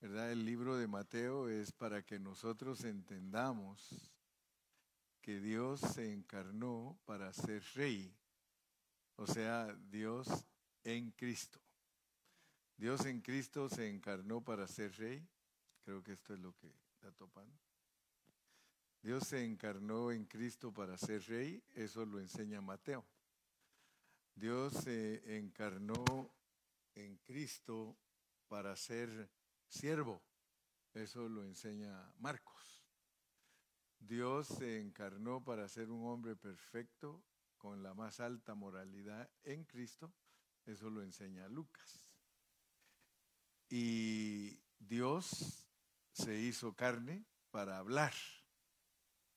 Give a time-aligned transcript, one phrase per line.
[0.00, 0.32] ¿verdad?
[0.32, 4.12] El libro de Mateo es para que nosotros entendamos
[5.22, 8.14] que Dios se encarnó para ser rey,
[9.16, 10.28] o sea, Dios
[10.84, 11.60] en Cristo.
[12.76, 15.26] Dios en Cristo se encarnó para ser rey,
[15.82, 17.58] creo que esto es lo que está topando.
[19.02, 23.04] Dios se encarnó en Cristo para ser rey, eso lo enseña Mateo.
[24.34, 26.04] Dios se encarnó
[26.94, 27.96] en Cristo
[28.48, 29.30] para ser
[29.68, 30.22] siervo,
[30.92, 32.84] eso lo enseña Marcos.
[33.98, 37.24] Dios se encarnó para ser un hombre perfecto
[37.56, 40.12] con la más alta moralidad en Cristo,
[40.64, 42.16] eso lo enseña Lucas.
[43.68, 45.66] Y Dios
[46.12, 48.14] se hizo carne para hablar,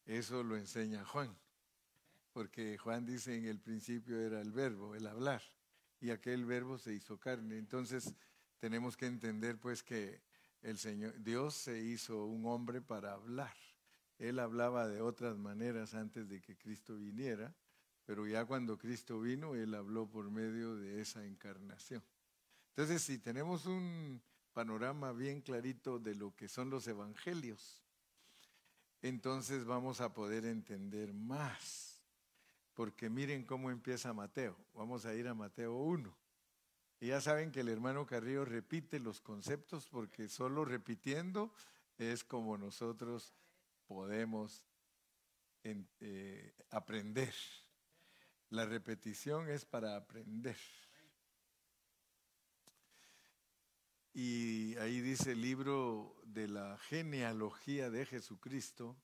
[0.05, 1.35] eso lo enseña Juan,
[2.31, 5.41] porque Juan dice en el principio era el verbo, el hablar,
[5.99, 7.57] y aquel verbo se hizo carne.
[7.57, 8.13] Entonces
[8.59, 10.21] tenemos que entender pues que
[10.61, 13.55] el Señor, Dios se hizo un hombre para hablar.
[14.17, 17.55] Él hablaba de otras maneras antes de que Cristo viniera,
[18.05, 22.03] pero ya cuando Cristo vino, Él habló por medio de esa encarnación.
[22.69, 24.21] Entonces, si tenemos un
[24.53, 27.81] panorama bien clarito de lo que son los evangelios,
[29.01, 32.01] entonces vamos a poder entender más.
[32.73, 34.57] Porque miren cómo empieza Mateo.
[34.73, 36.17] Vamos a ir a Mateo 1.
[36.99, 41.53] Y ya saben que el hermano Carrillo repite los conceptos porque solo repitiendo
[41.97, 43.33] es como nosotros
[43.87, 44.65] podemos
[45.63, 47.33] eh, aprender.
[48.49, 50.57] La repetición es para aprender.
[54.13, 58.97] Y ahí dice el libro de la genealogía de Jesucristo,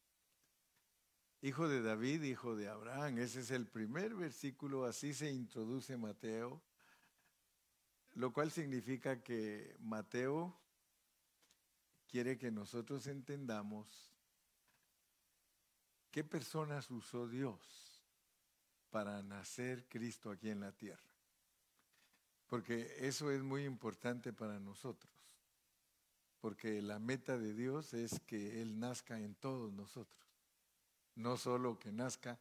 [1.41, 3.19] hijo de David, hijo de Abraham.
[3.19, 6.61] Ese es el primer versículo, así se introduce Mateo
[8.15, 10.57] lo cual significa que Mateo
[12.07, 13.87] quiere que nosotros entendamos
[16.11, 17.59] qué personas usó Dios
[18.89, 21.03] para nacer Cristo aquí en la tierra.
[22.47, 25.11] Porque eso es muy importante para nosotros.
[26.39, 30.25] Porque la meta de Dios es que Él nazca en todos nosotros.
[31.15, 32.39] No solo que nazca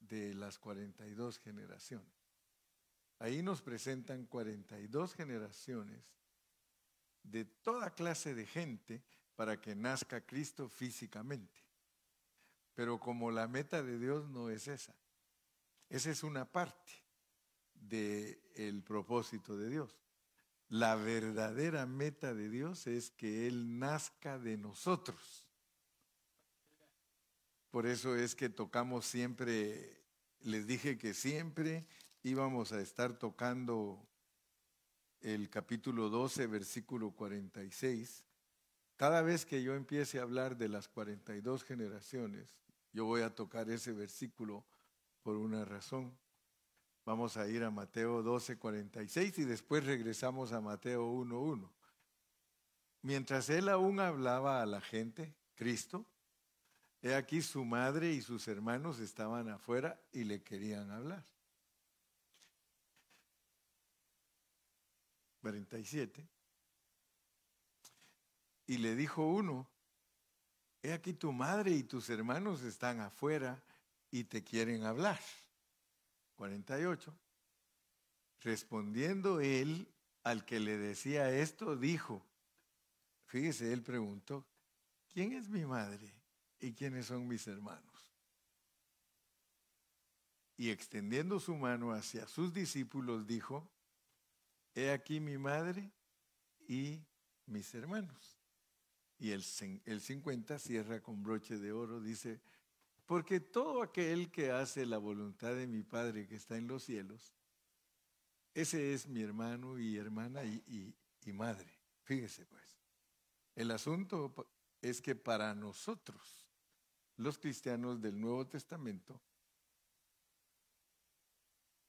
[0.00, 2.15] de las 42 generaciones.
[3.18, 6.02] Ahí nos presentan 42 generaciones
[7.22, 9.02] de toda clase de gente
[9.34, 11.60] para que nazca Cristo físicamente.
[12.74, 14.94] Pero como la meta de Dios no es esa,
[15.88, 16.92] esa es una parte
[17.74, 19.96] del propósito de Dios.
[20.68, 25.46] La verdadera meta de Dios es que Él nazca de nosotros.
[27.70, 30.02] Por eso es que tocamos siempre,
[30.40, 31.86] les dije que siempre
[32.26, 34.04] íbamos a estar tocando
[35.20, 38.24] el capítulo 12, versículo 46.
[38.96, 42.58] Cada vez que yo empiece a hablar de las 42 generaciones,
[42.92, 44.64] yo voy a tocar ese versículo
[45.22, 46.18] por una razón.
[47.04, 51.72] Vamos a ir a Mateo 12, 46 y después regresamos a Mateo 1, 1.
[53.02, 56.04] Mientras él aún hablaba a la gente, Cristo,
[57.02, 61.24] he aquí su madre y sus hermanos estaban afuera y le querían hablar.
[65.46, 66.28] 47.
[68.66, 69.68] Y le dijo uno,
[70.82, 73.62] he aquí tu madre y tus hermanos están afuera
[74.10, 75.20] y te quieren hablar.
[76.34, 77.16] 48.
[78.40, 79.88] Respondiendo él
[80.24, 82.26] al que le decía esto, dijo,
[83.26, 84.44] fíjese, él preguntó,
[85.12, 86.12] ¿quién es mi madre
[86.58, 88.10] y quiénes son mis hermanos?
[90.56, 93.70] Y extendiendo su mano hacia sus discípulos, dijo,
[94.76, 95.90] he aquí mi madre
[96.68, 97.02] y
[97.46, 98.38] mis hermanos.
[99.18, 99.42] Y el,
[99.86, 102.40] el 50 cierra con broche de oro, dice,
[103.06, 107.34] porque todo aquel que hace la voluntad de mi Padre que está en los cielos,
[108.52, 110.94] ese es mi hermano y hermana y,
[111.24, 111.72] y madre.
[112.02, 112.78] Fíjese pues,
[113.54, 114.34] el asunto
[114.82, 116.46] es que para nosotros,
[117.16, 119.22] los cristianos del Nuevo Testamento,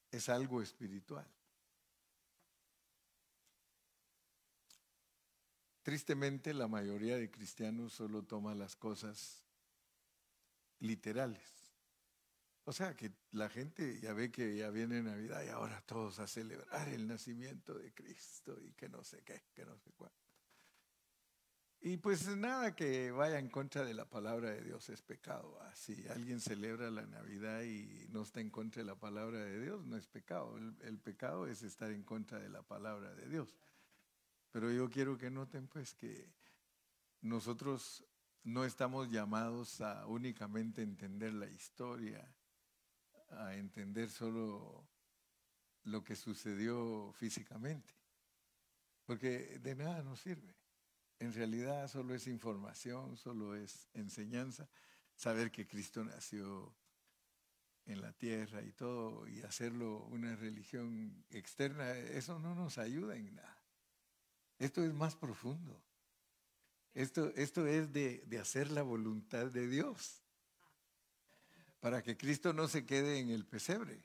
[0.10, 1.28] es algo espiritual.
[5.88, 9.42] Tristemente, la mayoría de cristianos solo toma las cosas
[10.80, 11.72] literales.
[12.66, 16.28] O sea que la gente ya ve que ya viene Navidad y ahora todos a
[16.28, 20.18] celebrar el nacimiento de Cristo y que no sé qué, que no sé cuánto.
[21.80, 25.57] Y pues nada que vaya en contra de la palabra de Dios es pecado.
[25.74, 29.86] Si alguien celebra la Navidad y no está en contra de la palabra de Dios,
[29.86, 30.57] no es pecado.
[30.57, 33.56] el pecado es estar en contra de la palabra de Dios.
[34.57, 36.33] Pero yo quiero que noten pues que
[37.21, 38.04] nosotros
[38.42, 42.27] no estamos llamados a únicamente entender la historia,
[43.30, 44.89] a entender solo
[45.83, 47.94] lo que sucedió físicamente,
[49.06, 50.56] porque de nada nos sirve.
[51.19, 54.68] En realidad solo es información, solo es enseñanza,
[55.15, 56.75] saber que Cristo nació
[57.86, 63.36] en la tierra y todo, y hacerlo una religión externa, eso no nos ayuda en
[63.36, 63.56] nada.
[64.59, 65.80] Esto es más profundo.
[66.94, 70.24] Esto, esto es de, de hacer la voluntad de Dios,
[71.80, 74.04] para que Cristo no se quede en el pesebre,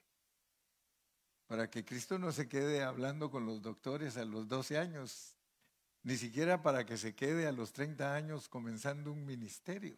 [1.46, 5.34] para que Cristo no se quede hablando con los doctores a los 12 años,
[6.02, 9.96] ni siquiera para que se quede a los 30 años comenzando un ministerio,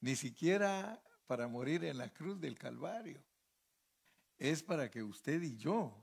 [0.00, 3.20] ni siquiera para morir en la cruz del Calvario.
[4.38, 6.01] Es para que usted y yo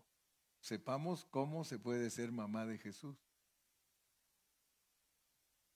[0.60, 3.18] sepamos cómo se puede ser mamá de Jesús.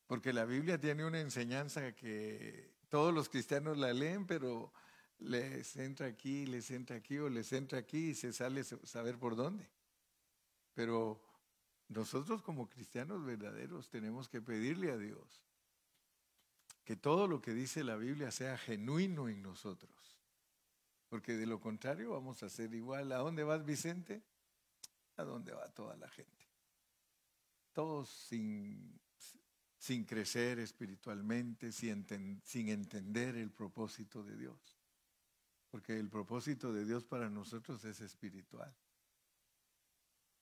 [0.07, 4.71] Porque la Biblia tiene una enseñanza que todos los cristianos la leen, pero
[5.19, 9.35] les entra aquí, les entra aquí o les entra aquí y se sale saber por
[9.35, 9.69] dónde.
[10.73, 11.21] Pero
[11.87, 15.43] nosotros como cristianos verdaderos tenemos que pedirle a Dios
[16.83, 20.19] que todo lo que dice la Biblia sea genuino en nosotros.
[21.07, 23.11] Porque de lo contrario vamos a ser igual.
[23.11, 24.23] ¿A dónde vas, Vicente?
[25.17, 26.47] ¿A dónde va toda la gente?
[27.71, 28.99] Todos sin,
[29.77, 32.05] sin crecer espiritualmente, sin,
[32.43, 34.77] sin entender el propósito de Dios.
[35.69, 38.75] Porque el propósito de Dios para nosotros es espiritual.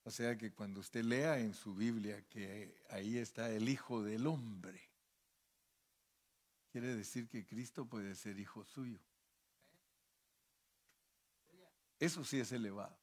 [0.04, 4.26] O sea que cuando usted lea en su Biblia que ahí está el Hijo del
[4.26, 4.82] Hombre,
[6.72, 9.00] quiere decir que Cristo puede ser hijo suyo.
[12.00, 13.00] Eso sí es elevado.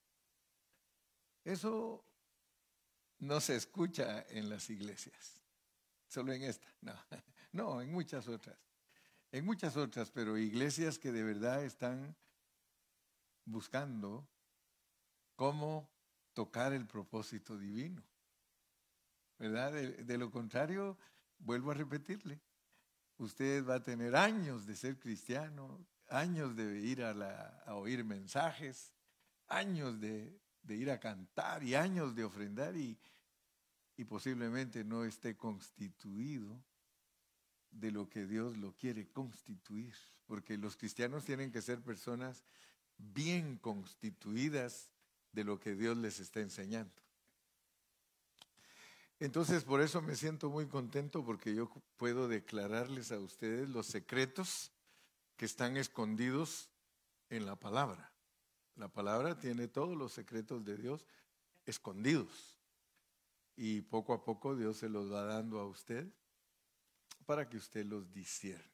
[1.49, 2.05] Eso
[3.21, 5.41] no se escucha en las iglesias,
[6.07, 6.93] solo en esta, no,
[7.53, 8.59] no, en muchas otras.
[9.33, 12.15] En muchas otras, pero iglesias que de verdad están
[13.47, 14.29] buscando
[15.37, 15.91] cómo
[16.35, 18.03] tocar el propósito divino.
[19.39, 19.73] ¿Verdad?
[19.73, 20.99] De, lo contrario,
[21.39, 22.43] vuelvo a repetirle,
[23.17, 28.93] usted va a tener años de ser cristiano, años de ir a, oír mensajes,
[29.47, 30.39] años de,
[30.77, 32.99] ir a cantar y años de ofrendar y,
[33.97, 36.63] y posiblemente no esté constituido
[37.71, 39.95] de lo que Dios lo quiere constituir,
[40.27, 42.45] porque los cristianos tienen que ser personas
[42.97, 44.91] bien constituidas
[45.33, 46.93] de lo que Dios les está enseñando.
[49.21, 54.71] Entonces, por eso me siento muy contento porque yo puedo declararles a ustedes los secretos
[55.37, 56.69] que están escondidos
[57.29, 58.13] en la palabra.
[58.79, 61.05] La palabra tiene todos los secretos de Dios
[61.67, 62.57] escondidos.
[63.57, 66.07] Y poco a poco Dios se los va dando a usted
[67.27, 68.65] para que usted los discierna.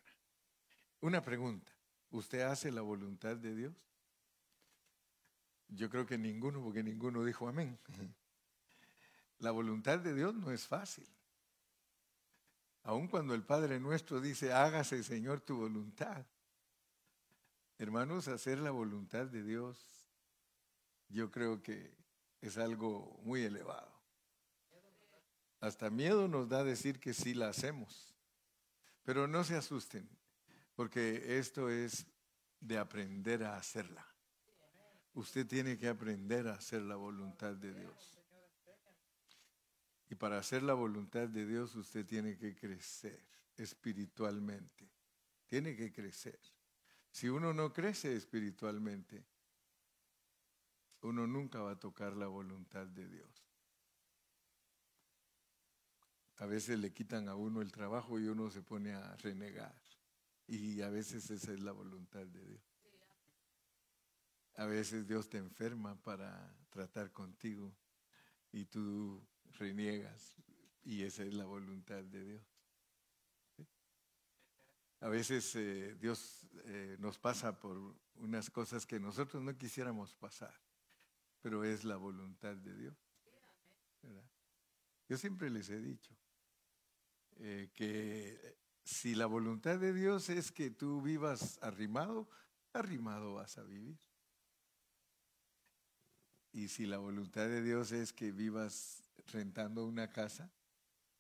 [1.01, 1.73] Una pregunta,
[2.11, 3.75] ¿usted hace la voluntad de Dios?
[5.69, 7.79] Yo creo que ninguno, porque ninguno dijo amén.
[9.39, 11.09] La voluntad de Dios no es fácil.
[12.83, 16.25] Aun cuando el Padre nuestro dice, hágase Señor tu voluntad.
[17.79, 19.94] Hermanos, hacer la voluntad de Dios,
[21.09, 21.95] yo creo que
[22.41, 23.93] es algo muy elevado.
[25.61, 28.15] Hasta miedo nos da decir que sí la hacemos.
[29.03, 30.09] Pero no se asusten,
[30.75, 32.07] porque esto es
[32.61, 34.07] de aprender a hacerla.
[35.13, 38.19] Usted tiene que aprender a hacer la voluntad de Dios.
[40.09, 43.25] Y para hacer la voluntad de Dios usted tiene que crecer
[43.57, 44.91] espiritualmente.
[45.47, 46.39] Tiene que crecer.
[47.11, 49.25] Si uno no crece espiritualmente,
[51.05, 53.47] uno nunca va a tocar la voluntad de Dios.
[56.39, 59.75] A veces le quitan a uno el trabajo y uno se pone a renegar.
[60.47, 62.63] Y a veces esa es la voluntad de Dios.
[64.57, 67.77] A veces Dios te enferma para tratar contigo
[68.51, 69.27] y tú
[69.59, 70.37] reniegas
[70.85, 72.43] y esa es la voluntad de Dios.
[75.01, 80.59] A veces eh, Dios eh, nos pasa por unas cosas que nosotros no quisiéramos pasar,
[81.45, 82.97] pero es la voluntad de Dios.
[85.07, 86.17] Yo siempre les he dicho
[87.37, 92.31] eh, que si la voluntad de Dios es que tú vivas arrimado,
[92.73, 93.99] arrimado vas a vivir.
[96.51, 100.51] Y si la voluntad de Dios es que vivas rentando una casa,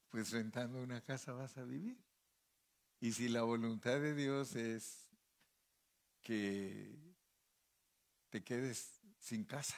[0.08, 2.02] pues rentando una casa vas a vivir.
[2.98, 5.06] Y si la voluntad de Dios es
[6.22, 7.14] que
[8.30, 9.76] te quedes sin casa,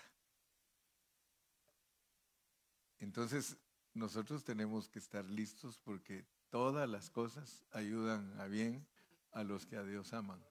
[3.00, 3.57] entonces
[3.95, 8.87] nosotros tenemos que estar listos porque todas las cosas ayudan a bien
[9.33, 10.43] a los que a Dios aman.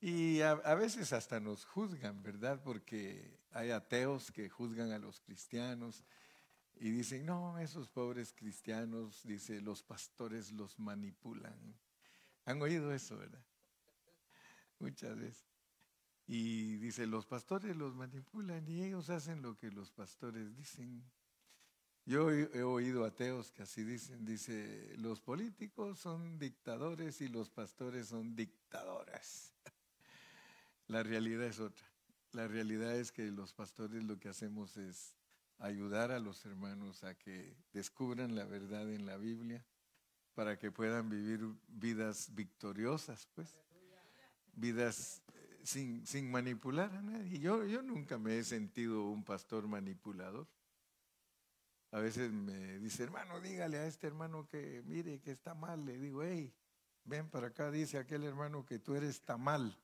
[0.00, 2.62] Y a, veces hasta nos juzgan, ¿verdad?
[2.62, 6.04] Porque hay ateos que juzgan a los cristianos
[6.76, 11.76] y dicen, no, esos pobres cristianos, dice, los pastores los manipulan.
[12.44, 13.44] ¿Han oído eso, verdad?
[14.78, 15.44] Muchas veces.
[16.28, 21.02] Y dice, los pastores los manipulan y ellos hacen lo que los pastores dicen.
[22.08, 28.08] Yo he oído ateos que así dicen, dice, los políticos son dictadores y los pastores
[28.08, 29.52] son dictadoras.
[30.86, 31.86] La realidad es otra.
[32.32, 35.14] La realidad es que los pastores lo que hacemos es
[35.58, 39.62] ayudar a los hermanos a que descubran la verdad en la Biblia
[40.32, 43.60] para que puedan vivir vidas victoriosas, pues,
[44.54, 47.38] vidas eh, sin, sin manipular a nadie.
[47.38, 50.48] Yo, yo nunca me he sentido un pastor manipulador.
[51.90, 55.84] A veces me dice, hermano, dígale a este hermano que mire que está mal.
[55.84, 56.52] Le digo, hey,
[57.04, 59.76] ven para acá, dice aquel hermano que tú eres mal.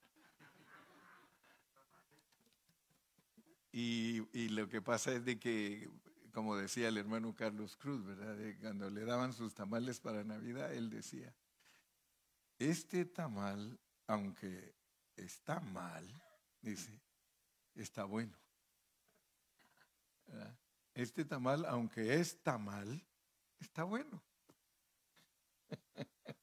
[3.73, 5.91] Y, y, lo que pasa es de que,
[6.33, 8.37] como decía el hermano Carlos Cruz, ¿verdad?
[8.61, 11.35] cuando le daban sus tamales para Navidad, él decía,
[12.59, 14.77] este tamal, aunque
[15.17, 16.07] está mal,
[16.61, 17.01] dice,
[17.75, 18.37] está bueno.
[20.95, 23.05] Este tamal, aunque es tamal,
[23.59, 24.23] está bueno.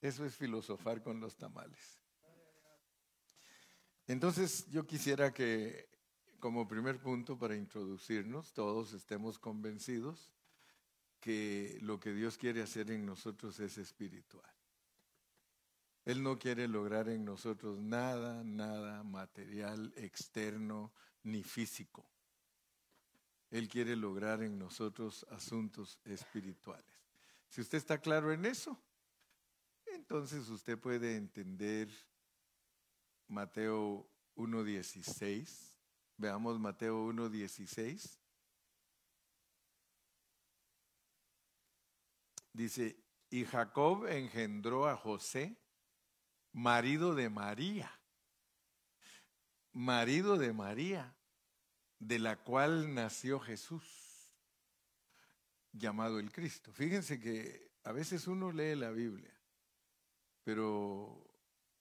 [0.00, 2.00] Eso es filosofar con los tamales.
[4.08, 5.88] Entonces yo quisiera que
[6.38, 10.32] como primer punto para introducirnos, todos estemos convencidos
[11.20, 14.52] que lo que Dios quiere hacer en nosotros es espiritual.
[16.04, 20.92] Él no quiere lograr en nosotros nada, nada material, externo,
[21.24, 22.08] ni físico.
[23.50, 26.84] Él quiere lograr en nosotros asuntos espirituales.
[27.48, 28.78] Si usted está claro en eso,
[29.86, 31.88] entonces usted puede entender
[33.28, 35.74] Mateo 1.16.
[36.16, 38.18] Veamos Mateo 1.16.
[42.52, 42.96] Dice,
[43.30, 45.58] y Jacob engendró a José,
[46.52, 48.00] marido de María,
[49.72, 51.15] marido de María,
[51.98, 53.84] de la cual nació Jesús,
[55.72, 56.72] llamado el Cristo.
[56.72, 59.34] Fíjense que a veces uno lee la Biblia,
[60.42, 61.24] pero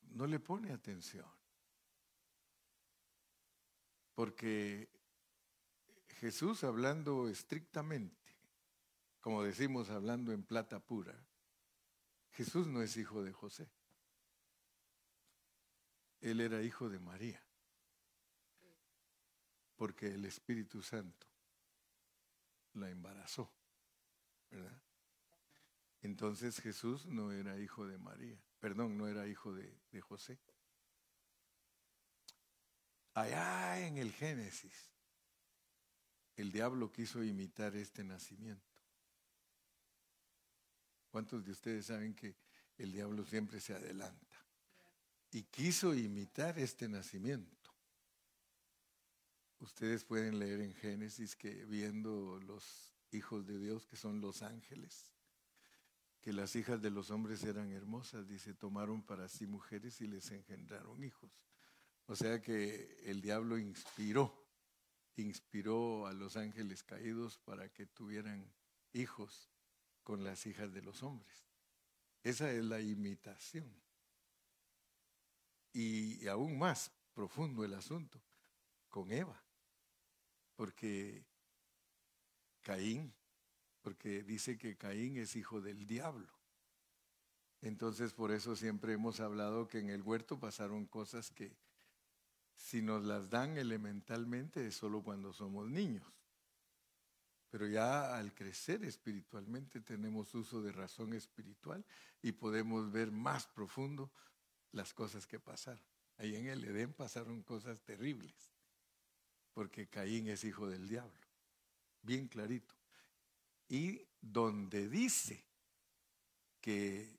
[0.01, 1.29] no le pone atención.
[4.13, 4.89] Porque
[6.07, 8.33] Jesús hablando estrictamente,
[9.19, 11.15] como decimos hablando en plata pura,
[12.31, 13.69] Jesús no es hijo de José.
[16.21, 17.44] Él era hijo de María.
[19.75, 21.27] Porque el Espíritu Santo
[22.73, 23.51] la embarazó.
[24.49, 24.81] ¿Verdad?
[26.01, 30.39] Entonces Jesús no era hijo de María, perdón, no era hijo de, de José
[33.15, 34.91] allá en el Génesis,
[36.35, 38.61] el diablo quiso imitar este nacimiento.
[41.09, 42.35] ¿Cuántos de ustedes saben que
[42.77, 44.45] el diablo siempre se adelanta?
[45.31, 47.64] Y quiso imitar este nacimiento.
[49.59, 55.11] Ustedes pueden leer en Génesis que viendo los hijos de Dios, que son los ángeles,
[56.21, 60.31] que las hijas de los hombres eran hermosas, dice, tomaron para sí mujeres y les
[60.31, 61.31] engendraron hijos.
[62.07, 64.47] O sea que el diablo inspiró,
[65.15, 68.51] inspiró a los ángeles caídos para que tuvieran
[68.93, 69.49] hijos
[70.03, 71.45] con las hijas de los hombres.
[72.23, 73.71] Esa es la imitación.
[75.73, 78.21] Y aún más profundo el asunto
[78.89, 79.44] con Eva,
[80.55, 81.25] porque
[82.61, 83.13] Caín,
[83.81, 86.33] porque dice que Caín es hijo del diablo.
[87.61, 91.55] Entonces por eso siempre hemos hablado que en el huerto pasaron cosas que
[92.55, 96.05] si nos las dan elementalmente es solo cuando somos niños.
[97.49, 101.85] Pero ya al crecer espiritualmente tenemos uso de razón espiritual
[102.21, 104.11] y podemos ver más profundo
[104.71, 105.83] las cosas que pasaron.
[106.17, 108.51] Ahí en el Edén pasaron cosas terribles,
[109.55, 111.27] porque Caín es hijo del diablo,
[112.03, 112.75] bien clarito.
[113.67, 115.43] Y donde dice
[116.61, 117.17] que,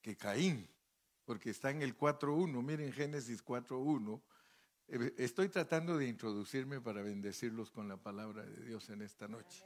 [0.00, 0.66] que Caín
[1.28, 4.22] porque está en el 4.1, miren Génesis 4.1.
[4.88, 9.62] Eh, estoy tratando de introducirme para bendecirlos con la palabra de Dios en esta noche.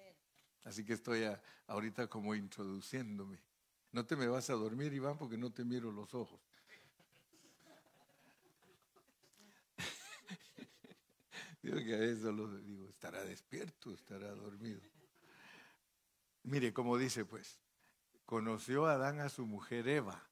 [0.64, 1.22] Así que estoy
[1.68, 3.40] ahorita como introduciéndome.
[3.92, 6.40] No te me vas a dormir, Iván, porque no te miro los ojos.
[11.62, 14.80] Digo que a veces lo digo, estará despierto, estará dormido.
[16.42, 17.60] Mire, como dice pues,
[18.26, 20.28] conoció Adán a su mujer Eva,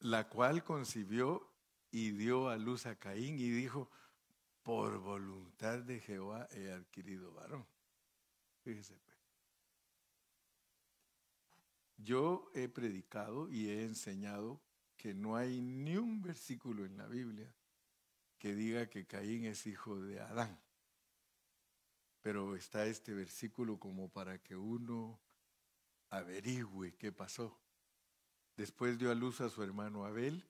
[0.00, 1.48] la cual concibió
[1.92, 3.88] y dio a luz a Caín y dijo,
[4.64, 7.64] por voluntad de Jehová he adquirido varón.
[8.64, 9.18] Fíjese pues.
[11.98, 14.60] Yo he predicado y he enseñado
[14.96, 17.54] que no hay ni un versículo en la Biblia
[18.44, 20.60] que diga que Caín es hijo de Adán.
[22.20, 25.18] Pero está este versículo como para que uno
[26.10, 27.58] averigüe qué pasó.
[28.54, 30.46] Después dio a luz a su hermano Abel.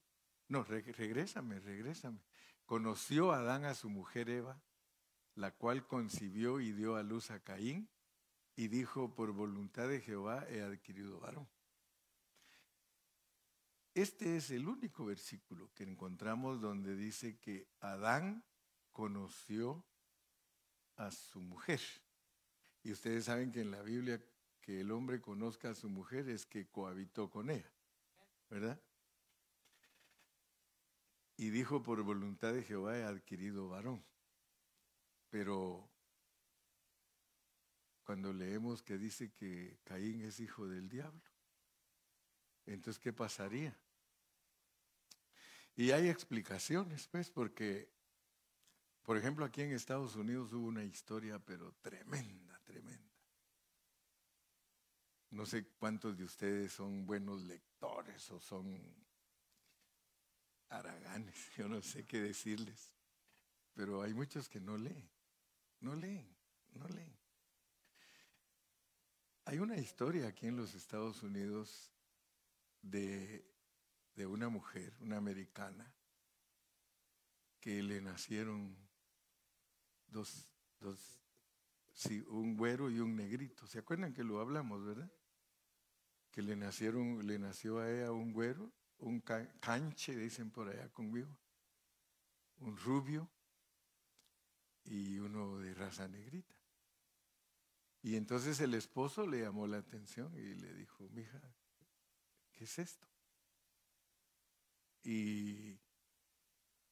[0.48, 2.18] No, regrésame, regrésame.
[2.66, 4.60] Conoció Adán a su mujer Eva,
[5.36, 7.88] la cual concibió y dio a luz a Caín,
[8.56, 11.48] y dijo, por voluntad de Jehová he adquirido varón.
[13.94, 18.44] Este es el único versículo que encontramos donde dice que Adán
[18.92, 19.86] conoció
[20.96, 21.80] a su mujer.
[22.82, 24.20] Y ustedes saben que en la Biblia
[24.60, 27.72] que el hombre conozca a su mujer es que cohabitó con ella,
[28.50, 28.82] ¿verdad?
[31.36, 34.04] Y dijo, por voluntad de Jehová he adquirido varón.
[35.30, 35.88] Pero
[38.02, 41.22] cuando leemos que dice que Caín es hijo del diablo,
[42.66, 43.78] entonces, ¿qué pasaría?
[45.76, 47.90] Y hay explicaciones, pues, porque,
[49.02, 53.12] por ejemplo, aquí en Estados Unidos hubo una historia, pero tremenda, tremenda.
[55.30, 58.80] No sé cuántos de ustedes son buenos lectores o son
[60.68, 62.94] haraganes, yo no sé qué decirles,
[63.74, 65.10] pero hay muchos que no leen,
[65.80, 66.36] no leen,
[66.72, 67.18] no leen.
[69.46, 71.92] Hay una historia aquí en los Estados Unidos
[72.80, 73.53] de
[74.14, 75.94] de una mujer, una americana,
[77.60, 78.76] que le nacieron
[80.06, 80.48] dos,
[80.80, 81.20] dos,
[81.92, 83.66] sí, un güero y un negrito.
[83.66, 85.10] ¿Se acuerdan que lo hablamos, verdad?
[86.30, 91.38] Que le nacieron, le nació a ella un güero, un canche, dicen por allá conmigo,
[92.58, 93.30] un rubio
[94.84, 96.54] y uno de raza negrita.
[98.02, 101.40] Y entonces el esposo le llamó la atención y le dijo, mija,
[102.52, 103.08] ¿qué es esto?
[105.04, 105.78] Y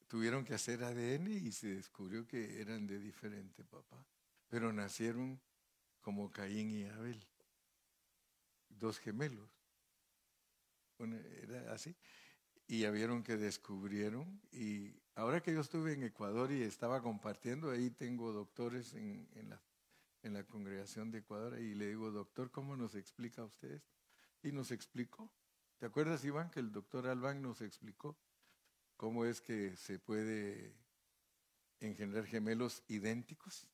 [0.06, 4.06] tuvieron que hacer ADN y se descubrió que eran de diferente papá,
[4.48, 5.40] pero nacieron
[6.02, 7.24] como Caín y Abel,
[8.68, 9.50] dos gemelos.
[10.98, 11.96] era así.
[12.66, 14.40] Y ya vieron que descubrieron.
[14.52, 19.62] Y ahora que yo estuve en Ecuador y estaba compartiendo, ahí tengo doctores en, la,
[20.22, 23.96] en la congregación de Ecuador, y le digo, doctor, ¿cómo nos explica usted esto?
[24.42, 25.32] Y nos explicó.
[25.82, 28.16] ¿Te acuerdas, Iván, que el doctor Albán nos explicó
[28.96, 30.76] cómo es que se puede
[31.80, 33.68] engendrar gemelos idénticos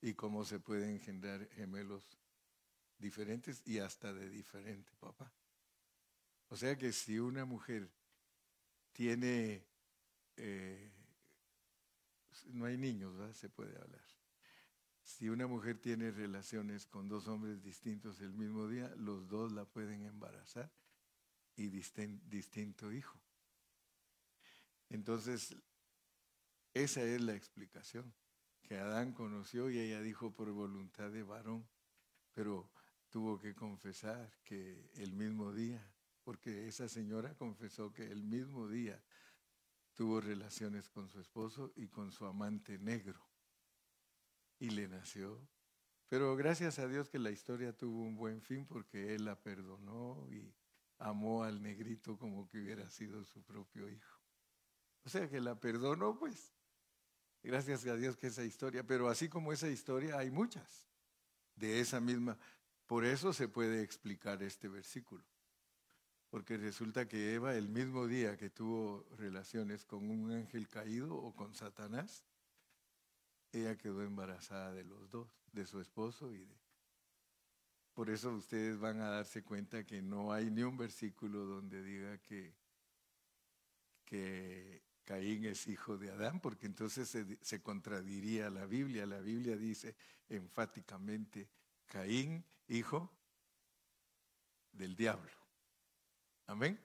[0.00, 2.18] y cómo se puede engendrar gemelos
[2.98, 5.32] diferentes y hasta de diferente papá?
[6.48, 7.88] O sea que si una mujer
[8.92, 9.64] tiene,
[10.34, 10.92] eh,
[12.46, 13.32] no hay niños, ¿verdad?
[13.32, 14.04] Se puede hablar.
[15.04, 19.64] Si una mujer tiene relaciones con dos hombres distintos el mismo día, los dos la
[19.64, 20.68] pueden embarazar
[21.56, 23.18] y distinto hijo.
[24.88, 25.56] Entonces,
[26.72, 28.12] esa es la explicación,
[28.62, 31.68] que Adán conoció y ella dijo por voluntad de varón,
[32.32, 32.70] pero
[33.10, 35.88] tuvo que confesar que el mismo día,
[36.24, 39.02] porque esa señora confesó que el mismo día
[39.94, 43.20] tuvo relaciones con su esposo y con su amante negro.
[44.58, 45.48] Y le nació.
[46.08, 50.26] Pero gracias a Dios que la historia tuvo un buen fin porque él la perdonó
[50.30, 50.52] y
[51.04, 54.20] amó al negrito como que hubiera sido su propio hijo.
[55.04, 56.50] O sea que la perdonó, pues.
[57.42, 60.86] Gracias a Dios que esa historia, pero así como esa historia hay muchas
[61.56, 62.38] de esa misma.
[62.86, 65.22] Por eso se puede explicar este versículo.
[66.30, 71.34] Porque resulta que Eva el mismo día que tuvo relaciones con un ángel caído o
[71.36, 72.24] con Satanás,
[73.52, 76.63] ella quedó embarazada de los dos, de su esposo y de,
[77.94, 82.18] por eso ustedes van a darse cuenta que no hay ni un versículo donde diga
[82.18, 82.52] que,
[85.04, 89.06] Caín es hijo de Adán, porque entonces se contradiría la Biblia.
[89.06, 89.96] La Biblia dice
[90.28, 91.48] enfáticamente,
[91.86, 93.12] Caín, hijo
[94.72, 95.30] del diablo.
[96.46, 96.80] Amén.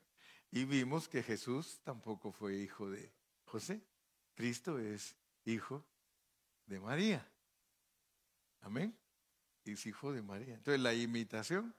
[0.51, 3.11] Y vimos que Jesús tampoco fue hijo de
[3.45, 3.81] José.
[4.33, 5.85] Cristo es hijo
[6.65, 7.31] de María.
[8.61, 8.97] Amén
[9.65, 10.55] es hijo de María.
[10.55, 11.73] Entonces la imitación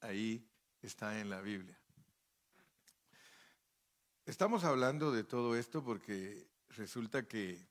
[0.00, 0.46] ahí
[0.82, 1.78] está en la Biblia.
[4.26, 7.66] Estamos hablando de todo esto porque resulta que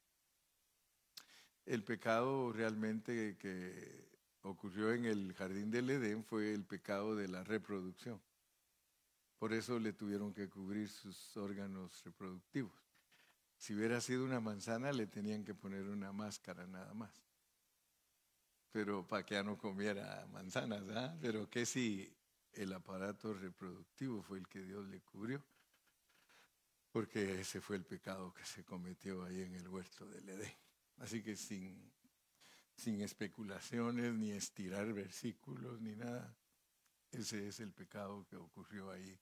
[1.65, 4.11] el pecado realmente que
[4.43, 8.21] ocurrió en el jardín del Edén fue el pecado de la reproducción.
[9.37, 12.73] Por eso le tuvieron que cubrir sus órganos reproductivos.
[13.57, 17.22] Si hubiera sido una manzana, le tenían que poner una máscara nada más.
[18.73, 21.15] Pero para que ya no comiera manzanas, ¿ah?
[21.21, 22.11] Pero que si
[22.53, 25.43] el aparato reproductivo fue el que Dios le cubrió,
[26.91, 30.55] porque ese fue el pecado que se cometió ahí en el huerto del Edén.
[30.97, 31.93] Así que sin,
[32.75, 36.35] sin especulaciones, ni estirar versículos, ni nada,
[37.11, 39.19] ese es el pecado que ocurrió ahí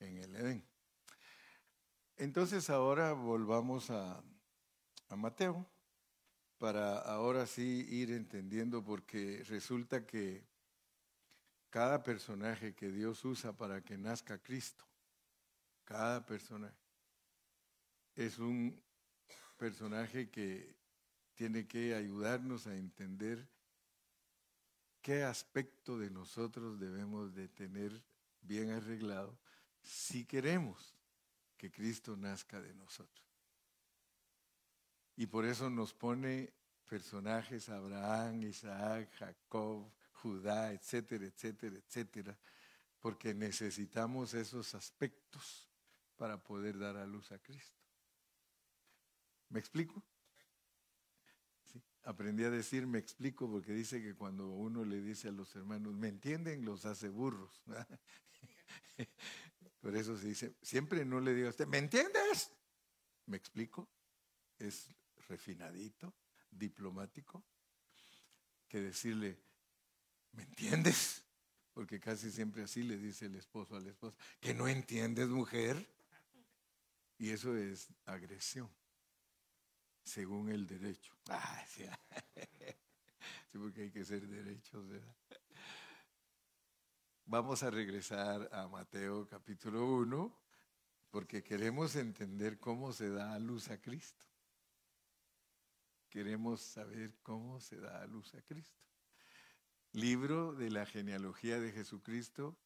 [0.00, 0.66] en el Edén.
[2.16, 4.24] Entonces ahora volvamos a,
[5.10, 5.66] a Mateo
[6.58, 10.44] para ahora sí ir entendiendo porque resulta que
[11.70, 14.84] cada personaje que Dios usa para que nazca Cristo,
[15.84, 16.76] cada personaje,
[18.16, 18.82] es un
[19.56, 20.76] personaje que
[21.34, 23.48] tiene que ayudarnos a entender
[25.00, 28.02] qué aspecto de nosotros debemos de tener
[28.40, 29.38] bien arreglado
[29.82, 30.96] si queremos
[31.56, 33.27] que Cristo nazca de nosotros.
[35.18, 36.54] Y por eso nos pone
[36.86, 42.38] personajes Abraham, Isaac, Jacob, Judá, etcétera, etcétera, etcétera,
[43.00, 45.68] porque necesitamos esos aspectos
[46.16, 47.82] para poder dar a luz a Cristo.
[49.48, 50.00] ¿Me explico?
[52.04, 55.94] Aprendí a decir me explico porque dice que cuando uno le dice a los hermanos,
[55.94, 56.64] ¿me entienden?
[56.64, 57.60] Los hace burros.
[59.80, 62.52] Por eso se dice, siempre no le digo a usted, ¿me entiendes?
[63.26, 63.88] ¿Me explico?
[64.60, 64.88] Es
[65.28, 66.14] refinadito,
[66.50, 67.44] diplomático,
[68.68, 69.38] que decirle,
[70.32, 71.24] ¿me entiendes?
[71.72, 75.88] Porque casi siempre así le dice el esposo a la esposa, que no entiendes mujer.
[77.18, 78.70] Y eso es agresión,
[80.04, 81.14] según el derecho.
[81.30, 81.84] Ah, sí.
[83.52, 85.14] porque hay que ser derechos, ¿verdad?
[87.26, 90.32] Vamos a regresar a Mateo capítulo 1
[91.10, 94.24] porque queremos entender cómo se da a luz a Cristo.
[96.08, 98.80] Queremos saber cómo se da a luz a Cristo.
[99.92, 102.56] Libro de la genealogía de Jesucristo,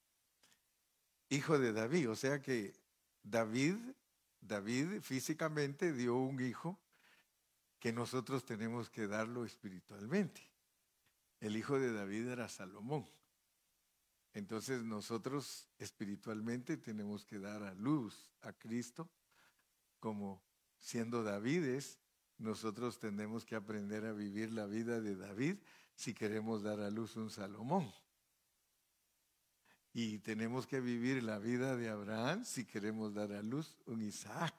[1.28, 2.10] hijo de David.
[2.10, 2.74] O sea que
[3.22, 3.76] David,
[4.40, 6.78] David físicamente dio un hijo
[7.78, 10.40] que nosotros tenemos que darlo espiritualmente.
[11.40, 13.08] El hijo de David era Salomón.
[14.34, 19.10] Entonces nosotros espiritualmente tenemos que dar a luz a Cristo,
[19.98, 20.42] como
[20.78, 22.01] siendo Davides,
[22.42, 25.56] nosotros tenemos que aprender a vivir la vida de David
[25.94, 27.92] si queremos dar a luz un Salomón.
[29.94, 34.54] Y tenemos que vivir la vida de Abraham si queremos dar a luz un Isaac.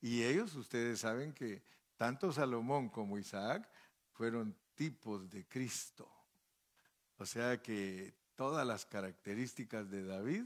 [0.00, 1.62] Y ellos, ustedes saben que
[1.96, 3.68] tanto Salomón como Isaac
[4.12, 6.10] fueron tipos de Cristo.
[7.18, 10.44] O sea que todas las características de David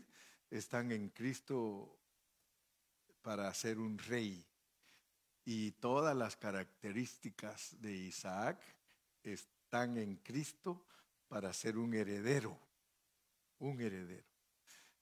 [0.50, 1.96] están en Cristo
[3.22, 4.47] para ser un rey.
[5.50, 8.60] Y todas las características de Isaac
[9.22, 10.84] están en Cristo
[11.26, 12.60] para ser un heredero,
[13.58, 14.26] un heredero.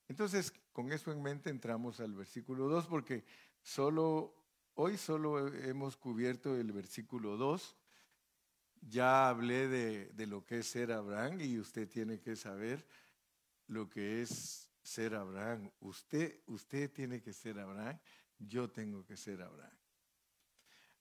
[0.07, 3.25] Entonces, con eso en mente entramos al versículo 2 porque
[3.61, 4.33] solo
[4.75, 7.75] hoy solo hemos cubierto el versículo 2
[8.83, 12.87] ya hablé de, lo que es ser Abraham y usted tiene que saber
[13.67, 15.69] lo que es ser Abraham.
[15.81, 17.99] Usted, usted tiene que ser Abraham,
[18.39, 19.86] yo tengo que ser Abraham.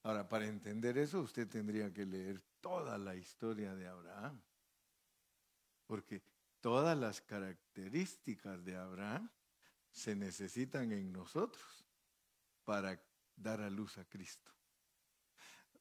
[0.07, 4.41] Ahora, para entender eso, usted tendría que leer toda la historia de Abraham.
[5.85, 6.23] Porque
[6.61, 9.29] todas las características de Abraham
[9.91, 11.85] se necesitan en nosotros
[12.65, 13.03] para
[13.35, 14.53] dar a luz a Cristo.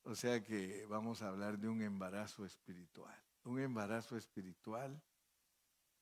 [0.02, 5.00] O sea que vamos a hablar de un embarazo espiritual, un embarazo espiritual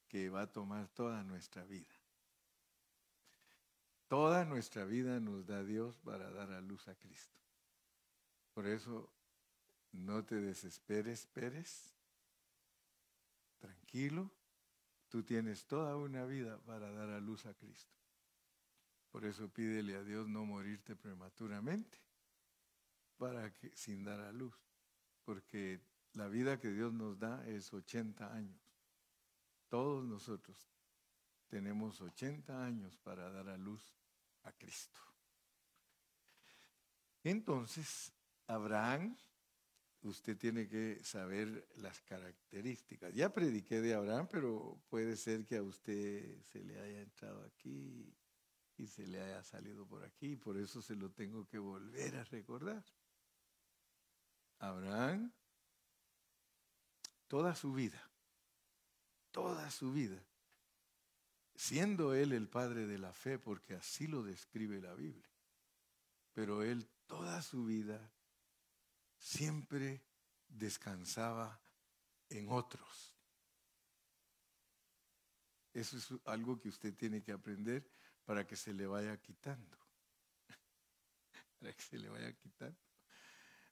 [0.08, 1.94] que va a tomar toda nuestra vida.
[4.08, 7.44] Toda nuestra vida nos da Dios para dar a luz a Cristo.
[8.54, 9.12] Por eso
[9.92, 11.94] no te desesperes, Pérez.
[13.60, 14.32] Tranquilo,
[15.10, 17.96] tú tienes toda una vida para dar a luz a Cristo.
[19.12, 22.00] Por eso pídele a Dios no morirte prematuramente
[23.18, 24.56] para que sin dar a luz,
[25.24, 25.80] porque
[26.14, 28.62] la vida que Dios nos da es 80 años.
[29.70, 30.68] Todos nosotros
[31.48, 33.96] tenemos 80 años para dar a luz
[34.44, 35.00] a Cristo.
[37.24, 38.12] Entonces,
[38.48, 39.18] Abraham,
[40.02, 43.14] usted tiene que saber las características.
[43.14, 48.14] Ya prediqué de Abraham, pero puede ser que a usted se le haya entrado aquí
[48.78, 52.24] y se le haya salido por aquí, por eso se lo tengo que volver a
[52.26, 52.84] recordar.
[54.60, 55.32] Abraham,
[57.28, 58.10] toda su vida,
[59.32, 60.24] toda su vida,
[61.56, 65.30] siendo él el padre de la fe, porque así lo describe la Biblia,
[66.34, 68.12] pero él toda su vida
[69.24, 70.04] siempre
[70.50, 71.62] descansaba
[72.28, 73.16] en otros.
[75.74, 77.90] Eso es algo que usted tiene que aprender
[78.26, 79.78] para que se le vaya quitando.
[81.60, 82.78] para que se le vaya quitando.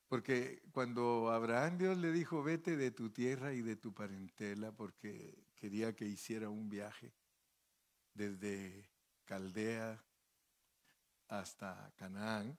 [0.07, 5.47] Porque cuando Abraham Dios le dijo, vete de tu tierra y de tu parentela, porque
[5.55, 7.13] quería que hiciera un viaje
[8.13, 8.89] desde
[9.25, 10.01] Caldea
[11.27, 12.57] hasta Canaán,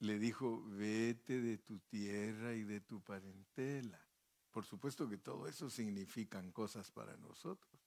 [0.00, 4.00] le dijo, vete de tu tierra y de tu parentela.
[4.50, 7.80] Por supuesto que todo eso significan cosas para nosotros.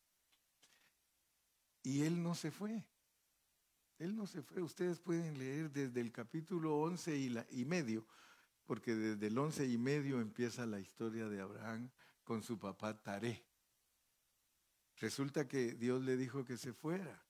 [1.84, 2.86] Y él no se fue.
[3.98, 4.62] Él no se fue.
[4.62, 8.06] Ustedes pueden leer desde el capítulo 11 y, medio,
[8.66, 11.90] porque desde el 11 y medio empieza la historia de Abraham
[12.24, 13.46] con su papá Taré.
[14.98, 17.24] Resulta que Dios le dijo que se fuera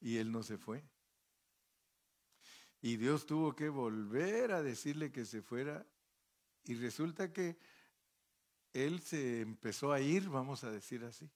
[0.00, 0.84] y él no se fue.
[2.84, 5.86] Y Dios tuvo que volver a decirle que se fuera.
[6.64, 7.56] Y resulta que
[8.72, 11.30] él se empezó a ir, vamos a decir así.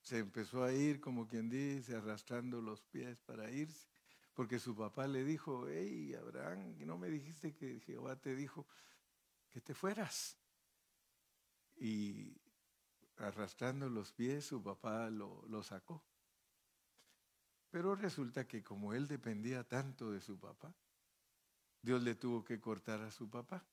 [0.00, 3.86] Se empezó a ir, como quien dice, arrastrando los pies para irse.
[4.32, 8.66] Porque su papá le dijo, hey, Abraham, ¿no me dijiste que Jehová te dijo
[9.50, 10.38] que te fueras?
[11.76, 12.40] Y
[13.18, 16.02] arrastrando los pies, su papá lo, lo sacó.
[17.68, 20.74] Pero resulta que como él dependía tanto de su papá,
[21.86, 23.64] Dios le tuvo que cortar a su papá.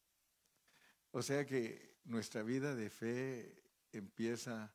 [1.09, 4.71] O sea que nuestra vida de fe empieza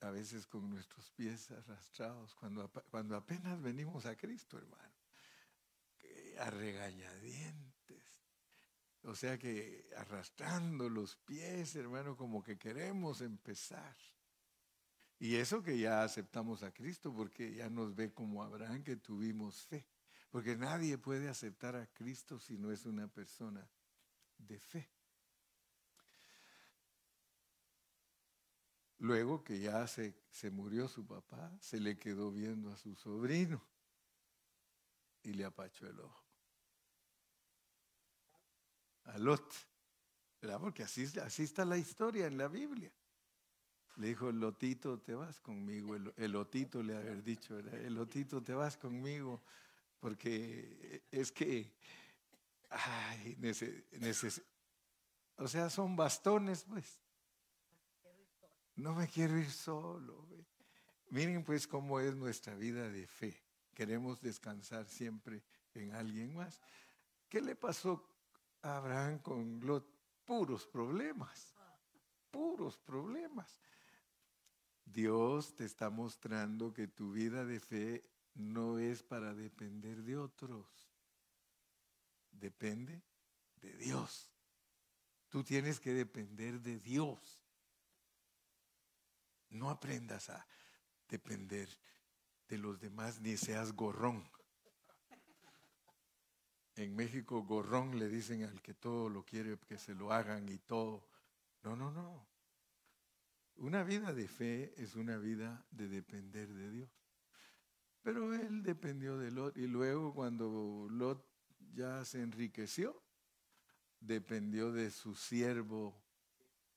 [0.00, 4.94] a veces con nuestros pies arrastrados, cuando, cuando apenas venimos a Cristo, hermano,
[6.38, 8.04] a regañadientes.
[9.04, 13.96] O sea que arrastrando los pies, hermano, como que queremos empezar.
[15.18, 19.62] Y eso que ya aceptamos a Cristo, porque ya nos ve como Abraham, que tuvimos
[19.62, 19.86] fe.
[20.32, 23.68] Porque nadie puede aceptar a Cristo si no es una persona
[24.38, 24.88] de fe.
[28.96, 33.62] Luego que ya se, se murió su papá, se le quedó viendo a su sobrino
[35.22, 36.24] y le apachó el ojo.
[39.04, 39.52] A Lot.
[40.40, 40.60] ¿Verdad?
[40.60, 42.90] Porque así, así está la historia en la Biblia.
[43.96, 45.94] Le dijo, Lotito, te vas conmigo.
[45.94, 49.42] El, el Lotito le haber dicho, el Lotito, te vas conmigo
[50.02, 51.72] porque es que,
[52.70, 53.38] ay,
[55.36, 56.98] o sea, son bastones, pues.
[58.74, 60.26] No me quiero ir solo.
[61.10, 63.44] Miren pues cómo es nuestra vida de fe.
[63.74, 66.60] Queremos descansar siempre en alguien más.
[67.28, 68.04] ¿Qué le pasó
[68.62, 69.84] a Abraham con los
[70.24, 71.54] puros problemas?
[72.28, 73.56] Puros problemas.
[74.84, 80.66] Dios te está mostrando que tu vida de fe no es para depender de otros.
[82.30, 83.02] Depende
[83.56, 84.30] de Dios.
[85.28, 87.40] Tú tienes que depender de Dios.
[89.50, 90.46] No aprendas a
[91.08, 91.68] depender
[92.48, 94.28] de los demás ni seas gorrón.
[96.74, 100.58] En México gorrón le dicen al que todo lo quiere que se lo hagan y
[100.58, 101.06] todo.
[101.62, 102.26] No, no, no.
[103.56, 107.01] Una vida de fe es una vida de depender de Dios.
[108.02, 111.24] Pero él dependió de Lot y luego cuando Lot
[111.72, 113.02] ya se enriqueció,
[114.00, 116.02] dependió de su siervo,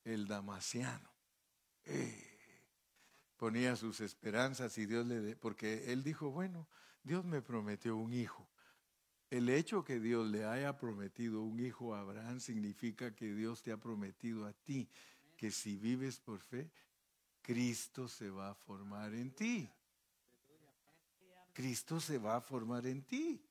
[0.03, 1.09] el Damasiano.
[1.83, 2.35] Eh,
[3.37, 5.35] ponía sus esperanzas y Dios le...
[5.35, 6.67] porque él dijo, bueno,
[7.03, 8.47] Dios me prometió un hijo.
[9.29, 13.71] El hecho que Dios le haya prometido un hijo a Abraham significa que Dios te
[13.71, 14.89] ha prometido a ti
[15.35, 16.71] que si vives por fe,
[17.41, 19.69] Cristo se va a formar en ti.
[21.55, 23.41] Cristo se va a formar en ti.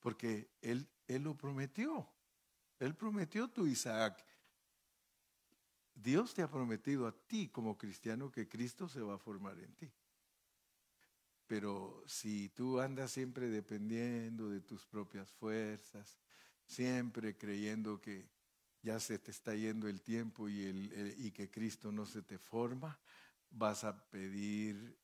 [0.00, 2.08] Porque Él, él lo prometió.
[2.80, 4.24] Él prometió tu Isaac.
[5.94, 9.74] Dios te ha prometido a ti como cristiano que Cristo se va a formar en
[9.74, 9.92] ti.
[11.46, 16.18] Pero si tú andas siempre dependiendo de tus propias fuerzas,
[16.66, 18.28] siempre creyendo que
[18.82, 22.38] ya se te está yendo el tiempo y, el, y que Cristo no se te
[22.38, 22.98] forma,
[23.50, 24.98] vas a pedir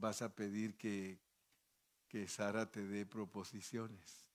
[0.00, 1.20] vas a pedir que,
[2.08, 4.26] que Sara te dé proposiciones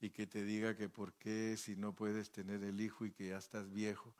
[0.00, 3.28] y que te diga que por qué si no puedes tener el hijo y que
[3.28, 4.14] ya estás viejo,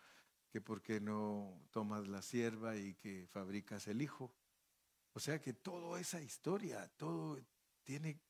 [0.51, 4.35] que por qué no tomas la sierva y que fabricas el hijo.
[5.13, 7.39] O sea que toda esa historia, todo
[7.85, 8.21] tiene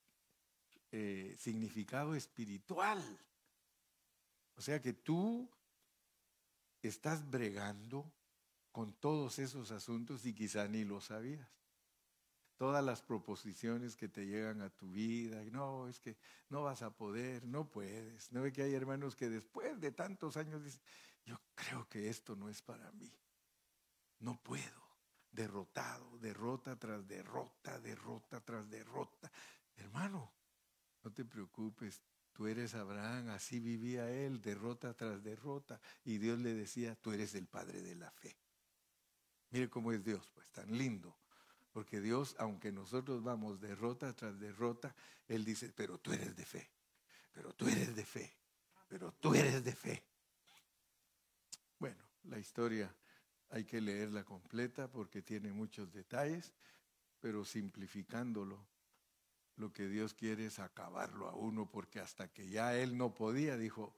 [0.91, 3.03] eh, significado espiritual.
[4.57, 5.51] O sea que tú
[6.83, 8.13] estás bregando
[8.73, 11.62] con todos esos asuntos y quizá ni lo sabías.
[12.63, 16.17] Todas las proposiciones que te llegan a tu vida, no, es que
[16.49, 18.31] no vas a poder, no puedes.
[18.31, 20.81] No ve que hay hermanos que después de tantos años dicen,
[21.25, 23.13] yo creo que esto no es para mí.
[24.21, 24.81] No puedo.
[25.33, 29.33] Derrotado, derrota tras derrota, derrota tras derrota.
[29.75, 30.33] Hermano,
[31.03, 32.01] no te preocupes,
[32.33, 35.81] tú eres Abraham, así vivía él, derrota tras derrota.
[36.05, 38.39] Y Dios le decía, tú eres el padre de la fe.
[39.51, 41.22] Mire cómo es Dios, pues tan lindo.
[41.73, 44.95] Porque Dios, aunque nosotros vamos derrota tras derrota,
[45.27, 46.71] Él dice, pero tú eres de fe,
[47.33, 48.37] pero tú eres de fe,
[48.89, 50.05] pero tú eres de fe.
[51.79, 52.95] Bueno, la historia
[53.49, 56.53] hay que leerla completa porque tiene muchos detalles,
[57.21, 58.67] pero simplificándolo,
[59.57, 63.57] lo que Dios quiere es acabarlo a uno porque hasta que ya Él no podía,
[63.57, 63.95] dijo,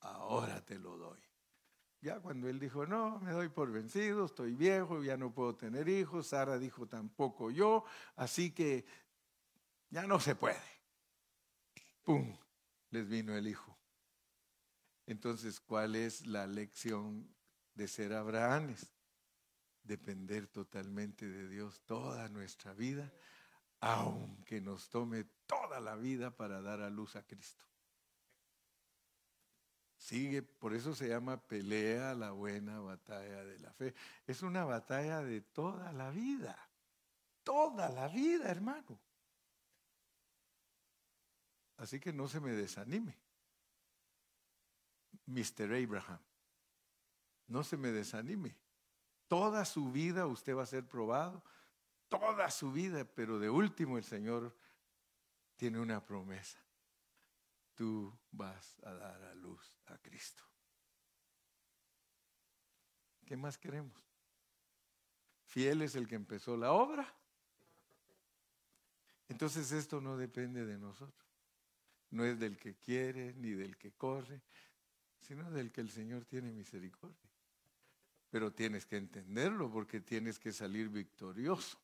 [0.00, 1.29] ahora te lo doy.
[2.02, 5.88] Ya cuando él dijo, no, me doy por vencido, estoy viejo, ya no puedo tener
[5.88, 7.84] hijos, Sara dijo, tampoco yo,
[8.16, 8.86] así que
[9.90, 10.62] ya no se puede.
[12.02, 12.36] ¡Pum!
[12.90, 13.78] Les vino el hijo.
[15.06, 17.28] Entonces, ¿cuál es la lección
[17.74, 18.74] de ser Abraham?
[19.82, 23.12] depender totalmente de Dios toda nuestra vida,
[23.80, 27.64] aunque nos tome toda la vida para dar a luz a Cristo.
[30.00, 33.94] Sigue, por eso se llama pelea la buena batalla de la fe.
[34.26, 36.58] Es una batalla de toda la vida,
[37.44, 38.98] toda la vida, hermano.
[41.76, 43.14] Así que no se me desanime.
[45.26, 45.74] Mr.
[45.74, 46.20] Abraham,
[47.46, 48.56] no se me desanime.
[49.28, 51.44] Toda su vida usted va a ser probado,
[52.08, 54.56] toda su vida, pero de último el Señor
[55.56, 56.58] tiene una promesa
[57.80, 60.44] tú vas a dar a luz a Cristo.
[63.24, 63.98] ¿Qué más queremos?
[65.46, 67.10] Fiel es el que empezó la obra.
[69.30, 71.26] Entonces esto no depende de nosotros.
[72.10, 74.42] No es del que quiere ni del que corre,
[75.18, 77.30] sino del que el Señor tiene misericordia.
[78.28, 81.80] Pero tienes que entenderlo porque tienes que salir victorioso.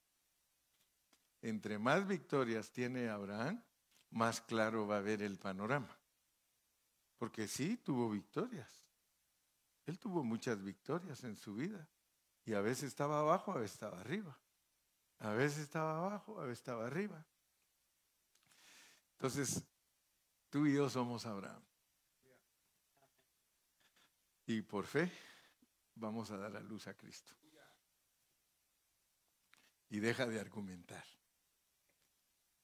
[1.40, 3.64] Entre más victorias tiene Abraham,
[4.16, 5.94] más claro va a ver el panorama.
[7.18, 8.82] Porque sí, tuvo victorias.
[9.84, 11.86] Él tuvo muchas victorias en su vida.
[12.46, 14.38] Y a veces estaba abajo, a veces estaba arriba.
[15.18, 17.26] A veces estaba abajo, a veces estaba arriba.
[19.12, 19.62] Entonces,
[20.48, 21.62] tú y yo somos Abraham.
[24.46, 25.12] Y por fe
[25.94, 27.34] vamos a dar a luz a Cristo.
[29.90, 31.04] Y deja de argumentar.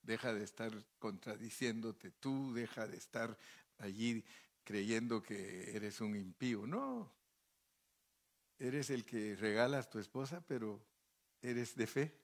[0.03, 3.39] Deja de estar contradiciéndote tú, deja de estar
[3.79, 4.25] allí
[4.65, 6.67] creyendo que eres un impío.
[6.67, 7.13] No,
[8.59, 10.85] eres el que regalas tu esposa, pero
[11.41, 12.19] eres de fe.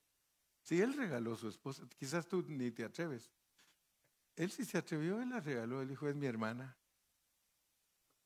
[0.62, 3.30] Si él regaló su esposa, quizás tú ni te atreves.
[4.36, 6.76] Él sí se atrevió, él la regaló, él dijo, es mi hermana.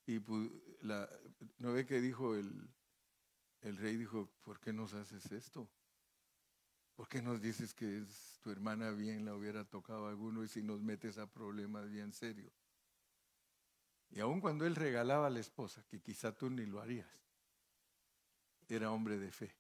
[0.07, 0.21] Y
[0.81, 1.09] la,
[1.59, 2.69] ¿no ve que dijo el,
[3.61, 3.97] el rey?
[3.97, 5.71] Dijo, ¿por qué nos haces esto?
[7.03, 10.49] ¿Por qué nos dices que es tu hermana bien la hubiera tocado a alguno y
[10.49, 12.53] si nos metes a problemas bien serios?
[14.11, 17.09] Y aun cuando él regalaba a la esposa, que quizá tú ni lo harías,
[18.69, 19.53] era hombre de fe.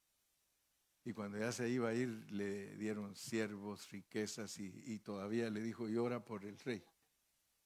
[1.04, 5.62] Y cuando ya se iba a ir, le dieron siervos, riquezas y, y todavía le
[5.62, 6.84] dijo, y ora por el rey.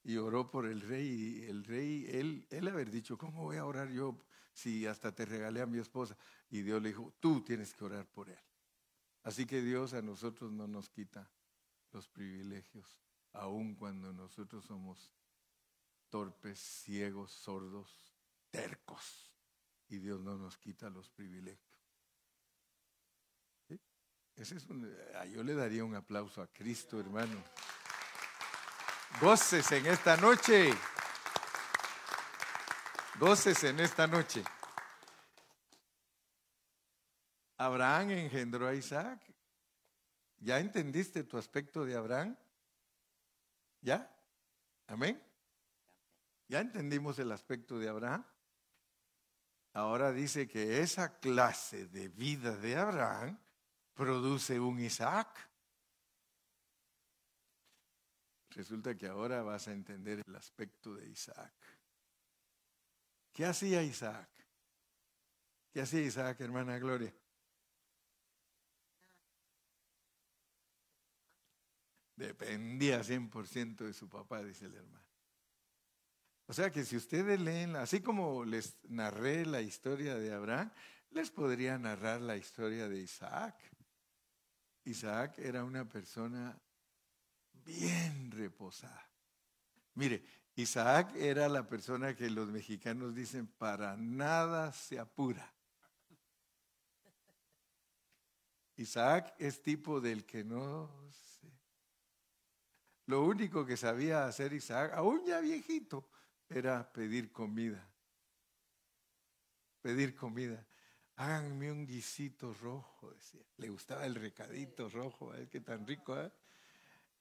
[0.04, 3.66] Y oró por el rey y el rey, él, él haber dicho, ¿cómo voy a
[3.66, 4.18] orar yo
[4.54, 6.16] si hasta te regalé a mi esposa?
[6.48, 8.38] Y Dios le dijo, tú tienes que orar por él.
[9.26, 11.28] Así que Dios a nosotros no nos quita
[11.90, 12.86] los privilegios,
[13.32, 15.12] aun cuando nosotros somos
[16.08, 18.14] torpes, ciegos, sordos,
[18.52, 19.34] tercos,
[19.88, 21.76] y Dios no nos quita los privilegios.
[24.36, 24.96] Ese es un,
[25.32, 27.42] yo le daría un aplauso a Cristo, hermano.
[29.20, 30.72] Goces en esta noche.
[33.18, 34.44] Goces en esta noche.
[37.58, 39.20] Abraham engendró a Isaac.
[40.38, 42.36] ¿Ya entendiste tu aspecto de Abraham?
[43.80, 44.14] ¿Ya?
[44.86, 45.22] Amén.
[46.48, 48.24] ¿Ya entendimos el aspecto de Abraham?
[49.72, 53.38] Ahora dice que esa clase de vida de Abraham
[53.94, 55.50] produce un Isaac.
[58.50, 61.52] Resulta que ahora vas a entender el aspecto de Isaac.
[63.32, 64.30] ¿Qué hacía Isaac?
[65.70, 67.12] ¿Qué hacía Isaac, hermana Gloria?
[72.16, 75.06] Dependía 100% de su papá, dice el hermano.
[76.46, 80.70] O sea que si ustedes leen, así como les narré la historia de Abraham,
[81.10, 83.56] les podría narrar la historia de Isaac.
[84.84, 86.58] Isaac era una persona
[87.64, 89.10] bien reposada.
[89.94, 95.52] Mire, Isaac era la persona que los mexicanos dicen para nada se apura.
[98.76, 100.90] Isaac es tipo del que no.
[103.06, 106.08] Lo único que sabía hacer Isaac, aún ya viejito,
[106.48, 107.88] era pedir comida.
[109.80, 110.66] Pedir comida.
[111.16, 113.42] Háganme un guisito rojo, decía.
[113.56, 115.48] Le gustaba el recadito rojo, ¿eh?
[115.48, 116.30] Qué tan rico, ¿eh?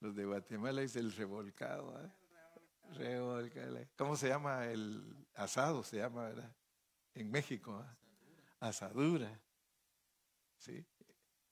[0.00, 2.10] Los de Guatemala es el revolcado, ¿eh?
[3.96, 4.66] ¿Cómo se llama?
[4.66, 6.52] El asado se llama, ¿verdad?
[7.14, 7.96] En México, ¿eh?
[8.60, 9.40] Asadura.
[10.58, 10.84] ¿Sí?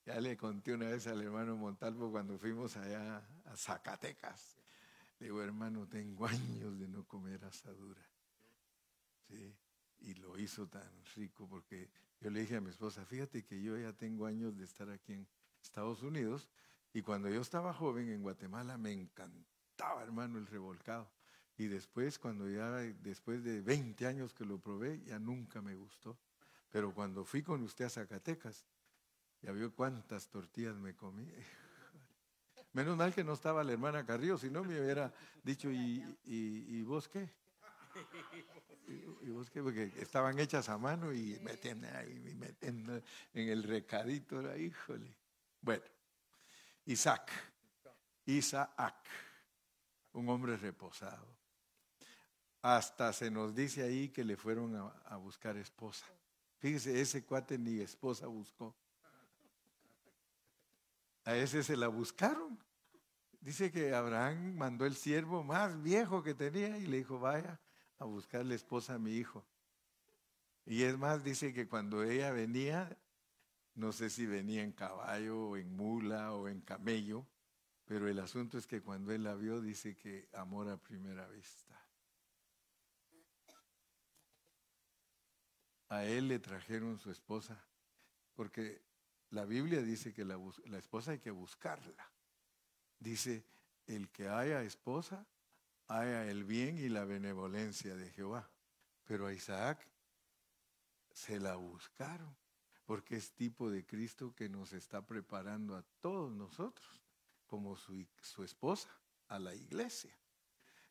[0.06, 4.56] Ya le conté una vez al hermano Montalvo cuando fuimos allá a Zacatecas.
[5.18, 8.02] Le digo, hermano, tengo años de no comer asadura.
[9.28, 9.54] ¿Sí?
[10.00, 11.88] Y lo hizo tan rico porque
[12.20, 15.14] yo le dije a mi esposa, fíjate que yo ya tengo años de estar aquí
[15.14, 15.26] en
[15.62, 16.50] Estados Unidos
[16.92, 21.10] y cuando yo estaba joven en Guatemala me encantaba, hermano, el revolcado.
[21.56, 26.18] Y después, cuando ya, después de 20 años que lo probé, ya nunca me gustó.
[26.70, 28.64] Pero cuando fui con usted a Zacatecas,
[29.44, 31.30] ya vio cuántas tortillas me comí.
[32.72, 37.08] Menos mal que no estaba la hermana Carrillo, si no me hubiera dicho, ¿y, vos
[37.08, 37.28] qué?
[39.22, 39.62] ¿Y, vos qué?
[39.62, 43.02] Porque estaban hechas a mano y meten ahí, meten
[43.34, 45.14] en el recadito, híjole.
[45.60, 45.84] Bueno,
[46.86, 47.30] Isaac,
[48.24, 48.96] Isaac,
[50.14, 51.28] un hombre reposado.
[52.62, 56.06] Hasta se nos dice ahí que le fueron a, a buscar esposa.
[56.58, 58.74] Fíjese, ese cuate ni esposa buscó.
[61.24, 62.58] A ese se la buscaron.
[63.40, 67.60] Dice que Abraham mandó el siervo más viejo que tenía y le dijo, vaya
[67.98, 69.44] a buscarle esposa a mi hijo.
[70.66, 72.98] Y es más, dice que cuando ella venía,
[73.74, 77.26] no sé si venía en caballo o en mula o en camello,
[77.84, 81.78] pero el asunto es que cuando él la vio, dice que amor a primera vista.
[85.90, 87.62] A él le trajeron su esposa,
[88.34, 88.82] porque
[89.34, 90.38] la Biblia dice que la,
[90.78, 92.08] esposa hay que buscarla.
[93.00, 93.44] Dice,
[93.88, 95.26] el que haya esposa,
[95.88, 98.48] haya el bien y la benevolencia de Jehová.
[99.02, 99.84] Pero a Isaac
[101.12, 102.34] se la buscaron,
[102.84, 107.02] porque es tipo de Cristo que nos está preparando a todos nosotros,
[107.48, 108.06] como su,
[108.44, 108.88] esposa,
[109.26, 110.16] a la iglesia.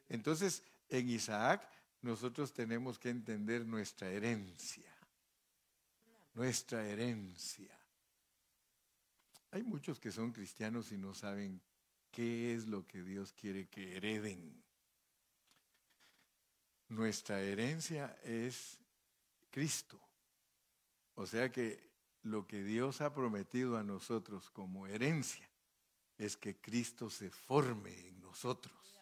[0.10, 1.66] Entonces, en Isaac
[2.02, 4.94] nosotros tenemos que entender nuestra herencia,
[6.34, 7.80] nuestra herencia.
[9.54, 11.62] Hay muchos que son cristianos y no saben
[12.10, 14.64] qué es lo que Dios quiere que hereden.
[16.90, 18.80] Nuestra herencia es
[19.52, 20.02] Cristo.
[21.14, 21.88] O sea que
[22.24, 25.48] lo que Dios ha prometido a nosotros como herencia
[26.18, 29.00] es que Cristo se forme en nosotros,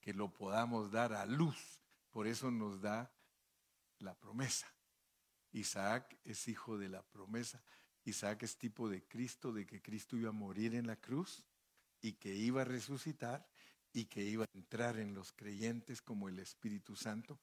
[0.00, 1.78] que lo podamos dar a luz.
[2.10, 3.12] Por eso nos da
[3.98, 4.74] la promesa.
[5.52, 7.62] Isaac es hijo de la promesa.
[8.04, 11.44] Isaac es tipo de Cristo, de que Cristo iba a morir en la cruz
[12.00, 13.46] y que iba a resucitar
[13.92, 17.40] y que iba a entrar en los creyentes como el Espíritu Santo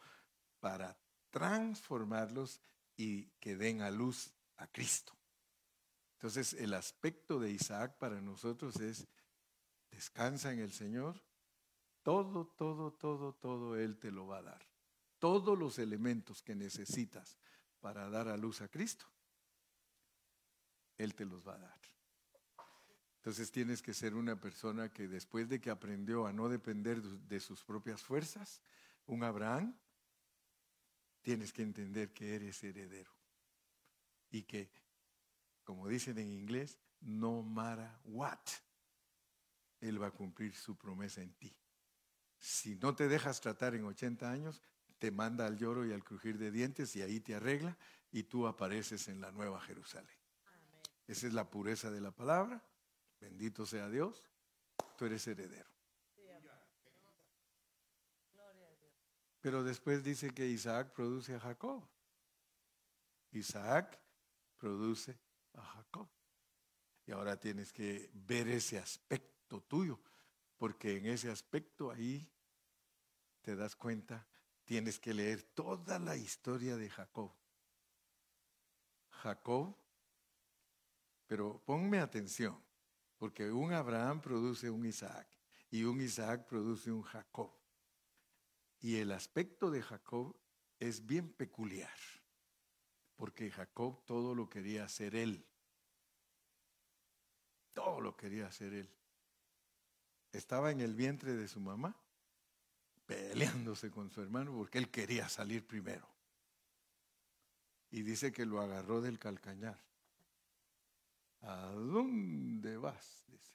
[0.59, 0.97] para
[1.29, 2.61] transformarlos
[2.95, 5.13] y que den a luz a Cristo.
[6.13, 9.07] Entonces el aspecto de Isaac para nosotros es,
[9.91, 11.21] descansa en el Señor,
[12.01, 14.67] todo, todo, todo, todo Él te lo va a dar.
[15.19, 17.37] Todos los elementos que necesitas
[17.79, 19.05] para dar a luz a Cristo,
[20.97, 21.79] él te los va a dar.
[23.17, 27.39] Entonces tienes que ser una persona que después de que aprendió a no depender de
[27.39, 28.61] sus propias fuerzas,
[29.05, 29.77] un Abraham,
[31.21, 33.11] tienes que entender que eres heredero.
[34.29, 34.71] Y que,
[35.63, 38.39] como dicen en inglés, no matter what,
[39.81, 41.53] Él va a cumplir su promesa en ti.
[42.39, 44.61] Si no te dejas tratar en 80 años,
[44.99, 47.77] te manda al lloro y al crujir de dientes y ahí te arregla
[48.11, 50.16] y tú apareces en la nueva Jerusalén.
[51.07, 52.61] Esa es la pureza de la palabra.
[53.19, 54.23] Bendito sea Dios.
[54.97, 55.69] Tú eres heredero.
[59.39, 61.87] Pero después dice que Isaac produce a Jacob.
[63.31, 63.97] Isaac
[64.57, 65.17] produce
[65.53, 66.09] a Jacob.
[67.05, 70.01] Y ahora tienes que ver ese aspecto tuyo,
[70.57, 72.29] porque en ese aspecto ahí
[73.41, 74.27] te das cuenta,
[74.65, 77.31] tienes que leer toda la historia de Jacob.
[79.09, 79.77] Jacob
[81.27, 82.57] pero ponme atención.
[83.17, 85.27] Porque un Abraham produce un Isaac
[85.69, 87.51] y un Isaac produce un Jacob.
[88.79, 90.35] Y el aspecto de Jacob
[90.79, 91.97] es bien peculiar,
[93.15, 95.45] porque Jacob todo lo quería hacer él.
[97.73, 98.89] Todo lo quería hacer él.
[100.31, 101.95] Estaba en el vientre de su mamá,
[103.07, 106.07] peleándose con su hermano porque él quería salir primero.
[107.89, 109.79] Y dice que lo agarró del calcañar.
[111.41, 113.23] ¿A dónde vas?
[113.27, 113.53] Dice.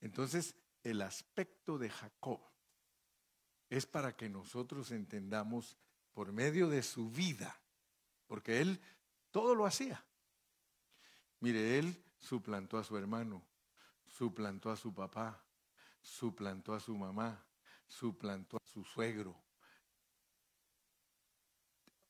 [0.00, 2.40] Entonces, el aspecto de Jacob
[3.68, 5.76] es para que nosotros entendamos
[6.12, 7.60] por medio de su vida,
[8.26, 8.80] porque él
[9.30, 10.04] todo lo hacía.
[11.40, 13.42] Mire, él suplantó a su hermano,
[14.06, 15.42] suplantó a su papá,
[16.02, 17.44] suplantó a su mamá,
[17.86, 19.36] suplantó a su suegro.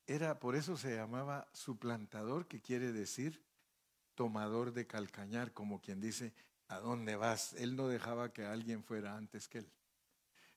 [0.06, 3.40] Era, por eso se llamaba suplantador, que quiere decir
[4.20, 6.34] tomador de calcañar, como quien dice,
[6.68, 7.54] ¿a dónde vas?
[7.54, 9.72] Él no dejaba que alguien fuera antes que él.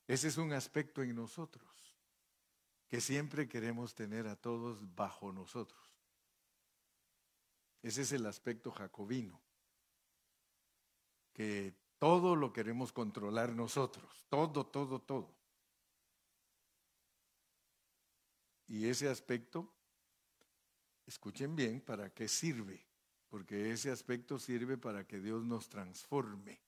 [0.06, 1.64] Ese es un aspecto en nosotros,
[2.90, 5.80] que siempre queremos tener a todos bajo nosotros.
[7.80, 9.40] Ese es el aspecto jacobino,
[11.32, 15.34] que todo lo queremos controlar nosotros, todo, todo, todo.
[18.68, 19.72] Y ese aspecto,
[21.06, 22.84] escuchen bien, ¿para qué sirve?
[23.34, 26.60] Porque ese aspecto sirve para que Dios nos transforme.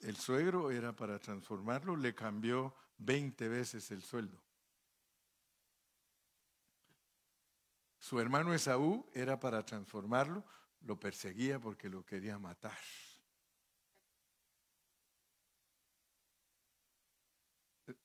[0.00, 4.42] El suegro era para transformarlo, le cambió 20 veces el sueldo.
[7.98, 10.42] Su hermano Esaú era para transformarlo,
[10.80, 12.78] lo perseguía porque lo quería matar.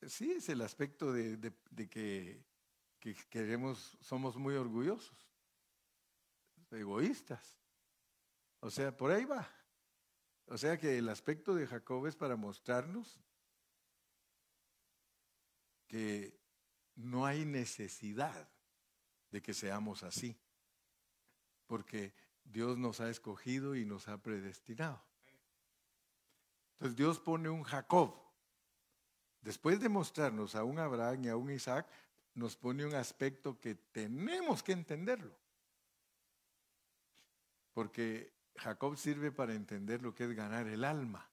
[0.06, 1.54] Sí, es el aspecto de,
[1.90, 2.44] que,
[3.04, 5.30] que queremos, somos muy orgullosos,
[6.72, 7.60] egoístas.
[8.62, 9.46] O sea, por ahí va.
[10.46, 13.20] O sea que el aspecto de Jacob es para mostrarnos
[15.86, 16.40] que
[16.96, 18.50] no hay necesidad
[19.32, 20.40] de que seamos así,
[21.68, 22.14] porque
[22.46, 25.04] Dios nos ha escogido y nos ha predestinado.
[26.76, 28.16] Entonces Dios pone un Jacob.
[29.42, 31.86] Después de mostrarnos a un Abraham y a un Isaac,
[32.36, 35.36] nos pone un aspecto que tenemos que entenderlo.
[37.74, 41.30] Porque Jacob sirve para entender lo que es ganar el alma.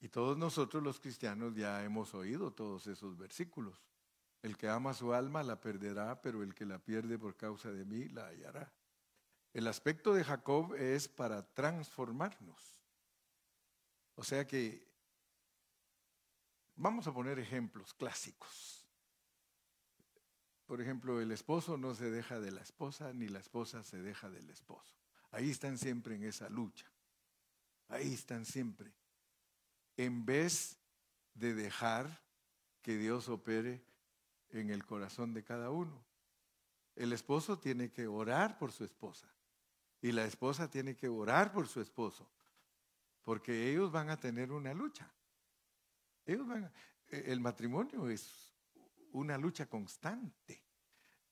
[0.00, 3.78] Y todos nosotros los cristianos ya hemos oído todos esos versículos.
[4.42, 7.84] El que ama su alma la perderá, pero el que la pierde por causa de
[7.84, 8.72] mí la hallará.
[9.52, 12.80] El aspecto de Jacob es para transformarnos.
[14.14, 14.88] O sea que
[16.76, 18.79] vamos a poner ejemplos clásicos.
[20.70, 24.30] Por ejemplo, el esposo no se deja de la esposa, ni la esposa se deja
[24.30, 24.94] del esposo.
[25.32, 26.86] Ahí están siempre en esa lucha.
[27.88, 28.92] Ahí están siempre.
[29.96, 30.78] En vez
[31.34, 32.22] de dejar
[32.82, 33.82] que Dios opere
[34.50, 36.04] en el corazón de cada uno.
[36.94, 39.26] El esposo tiene que orar por su esposa
[40.00, 42.30] y la esposa tiene que orar por su esposo,
[43.24, 45.12] porque ellos van a tener una lucha.
[46.24, 46.72] Ellos van
[47.08, 48.49] e, el matrimonio es
[49.12, 50.62] una lucha constante,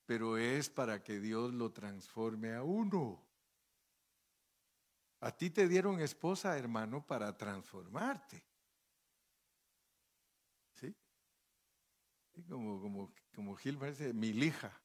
[0.06, 3.24] pero es para que Dios lo transforme a uno.
[5.20, 8.44] A ti te dieron esposa, hermano, para transformarte.
[10.74, 10.94] ¿Sí?
[12.48, 14.80] Como, como, como Gil parece, mi hija.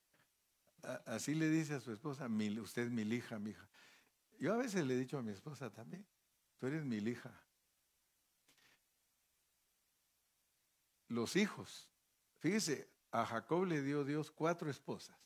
[1.06, 2.28] Así le dice a su esposa,
[2.62, 3.70] usted es mi hija, mi hija.
[4.40, 6.06] Yo a veces le he dicho a mi esposa también,
[6.58, 7.32] tú eres mi hija.
[11.08, 11.93] Los hijos.
[12.44, 15.18] Fíjese, a Jacob le dio Dios cuatro esposas.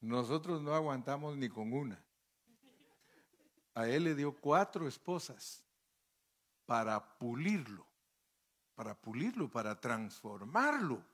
[0.00, 2.02] Nosotros no aguantamos ni con una
[3.74, 5.62] a él le dio cuatro esposas
[6.66, 7.86] para pulirlo,
[8.74, 11.04] para pulirlo, para transformarlo.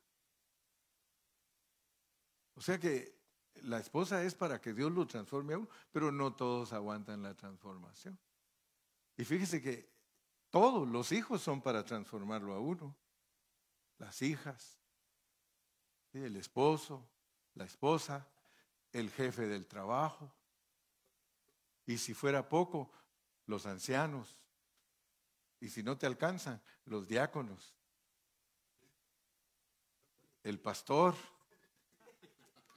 [2.55, 3.15] O sea que
[3.63, 7.35] la esposa es para que Dios lo transforme a uno, pero no todos aguantan la
[7.35, 8.19] transformación.
[9.17, 9.89] Y fíjese que
[10.51, 12.97] todos los hijos son para transformarlo a uno.
[13.99, 14.79] Las hijas,
[16.25, 17.07] el esposo,
[17.55, 18.27] la esposa,
[18.93, 20.33] el jefe del trabajo,
[21.87, 22.91] y si fuera poco,
[23.47, 24.37] los ancianos.
[25.61, 27.75] Y si no te alcanzan, los diáconos.
[30.43, 31.15] El pastor,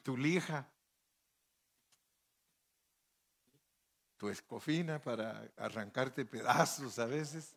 [0.03, 0.69] tu lija,
[4.17, 7.55] tu escofina para arrancarte pedazos a veces.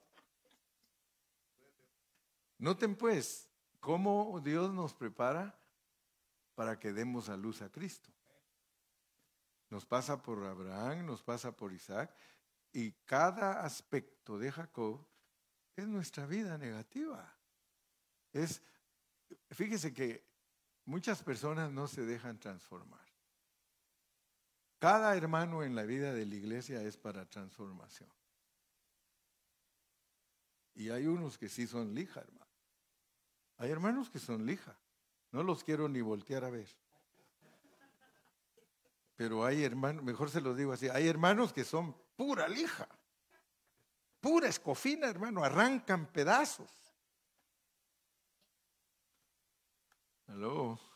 [2.58, 3.48] Noten pues
[3.80, 5.58] cómo Dios nos prepara
[6.54, 8.10] para que demos a luz a Cristo.
[9.70, 12.14] nos pasa por Abraham, nos pasa por Isaac,
[12.72, 15.06] y cada aspecto de Jacob
[15.76, 17.34] es nuestra vida negativa.
[18.32, 18.62] Es,
[19.50, 20.24] fíjese que
[20.84, 23.06] muchas personas no se dejan transformar.
[24.78, 28.10] Cada hermano en la vida de la iglesia es para transformación.
[30.74, 32.50] Y hay unos que sí son lija, hermano.
[33.58, 34.76] Hay hermanos que son lija.
[35.32, 36.68] No los quiero ni voltear a ver.
[39.16, 42.88] Pero hay hermanos, mejor se los digo así, hay hermanos que son pura lija.
[44.20, 46.70] Pura escofina, hermano, arrancan pedazos.
[50.28, 50.91] Aló.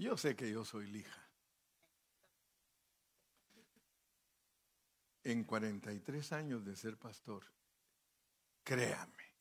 [0.00, 1.28] Yo sé que yo soy lija.
[5.22, 7.44] En 43 años de ser pastor,
[8.64, 9.36] créame,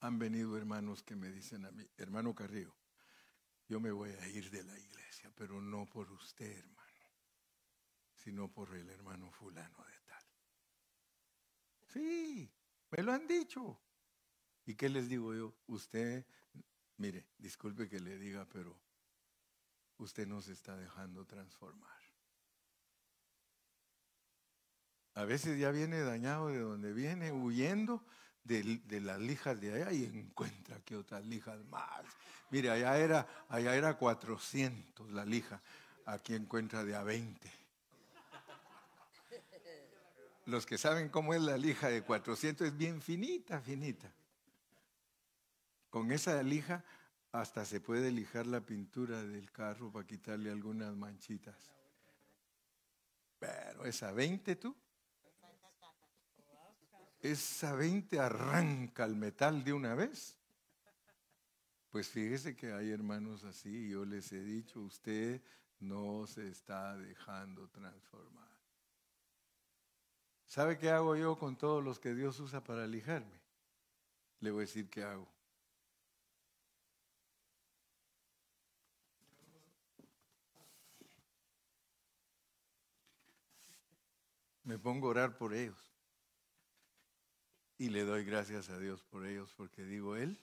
[0.00, 2.74] han venido hermanos que me dicen a mí, hermano Carrillo,
[3.68, 7.06] yo me voy a ir de la iglesia, pero no por usted, hermano,
[8.16, 10.24] sino por el hermano fulano de tal.
[11.86, 12.52] Sí,
[12.90, 13.80] me lo han dicho.
[14.66, 15.54] ¿Y qué les digo yo?
[15.68, 16.26] Usted,
[16.96, 18.87] mire, disculpe que le diga, pero
[19.98, 21.98] usted no se está dejando transformar.
[25.14, 28.04] A veces ya viene dañado de donde viene, huyendo
[28.44, 32.04] de, las lijas de allá y encuentra que otras lijas más.
[32.50, 35.60] Mire, allá era, allá era 400 la lija,
[36.06, 37.52] aquí encuentra de a 20.
[40.46, 44.10] Los que saben cómo es la lija de 400 es bien finita, finita.
[45.90, 46.84] Con esa lija
[47.40, 51.70] hasta se puede lijar la pintura del carro para quitarle algunas manchitas.
[53.38, 54.76] Pero esa 20 tú,
[57.20, 60.36] esa 20 arranca el metal de una vez.
[61.90, 65.40] Pues fíjese que hay hermanos así, yo les he dicho, usted
[65.80, 68.48] no se está dejando transformar.
[70.44, 73.40] ¿Sabe qué hago yo con todos los que Dios usa para lijarme?
[74.40, 75.37] Le voy a decir qué hago.
[84.68, 85.78] Me pongo a orar por ellos.
[87.78, 90.38] Y le doy gracias a Dios por ellos porque digo, Él,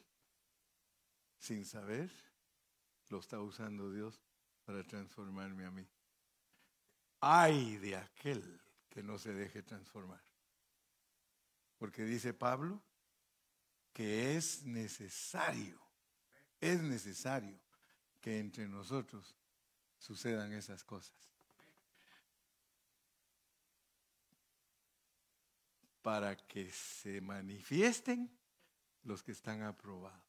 [1.37, 2.11] sin saber,
[3.09, 4.19] lo está usando Dios
[4.65, 5.87] para transformarme a mí.
[7.19, 8.59] Ay de aquel
[8.89, 10.23] que no se deje transformar.
[11.77, 12.81] Porque dice Pablo
[13.93, 15.79] que es necesario,
[16.59, 17.59] es necesario
[18.19, 19.35] que entre nosotros
[19.99, 21.34] sucedan esas cosas.
[26.05, 28.29] Para que se manifiesten
[29.05, 30.21] los que están aprobados.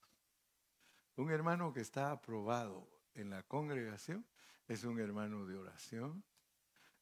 [1.17, 4.25] Un hermano que está aprobado en la congregación
[4.69, 6.25] es un hermano de oración,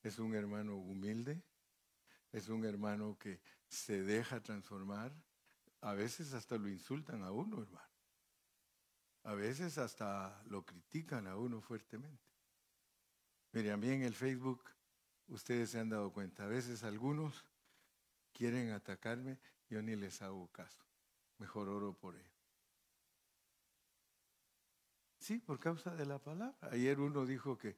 [0.03, 1.41] es un hermano humilde,
[2.33, 5.15] es un hermano que se deja transformar.
[5.81, 7.95] A veces hasta lo insultan a uno, hermano.
[9.23, 12.27] A veces hasta lo critican a uno fuertemente.
[13.53, 14.65] Mire, a mí en el Facebook,
[15.29, 17.45] ustedes se han dado cuenta, a veces algunos
[18.35, 19.39] quieren atacarme,
[19.71, 20.85] yo ni les hago caso.
[21.39, 22.31] Mejor oro por ellos.
[25.19, 26.55] Sí, por causa de la palabra.
[26.71, 27.77] Ayer uno dijo que,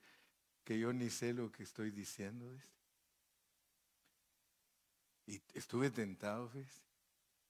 [0.64, 2.52] que yo ni sé lo que estoy diciendo.
[5.26, 6.86] Y estuve tentado, ¿ves?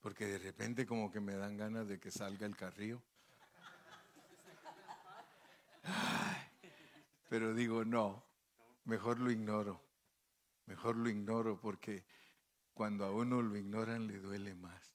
[0.07, 3.03] porque de repente como que me dan ganas de que salga el carrillo.
[7.29, 8.23] pero digo, no,
[8.85, 9.81] mejor lo ignoro.
[10.67, 12.05] Mejor lo ignoro porque
[12.77, 14.93] cuando a uno lo ignoran le duele más.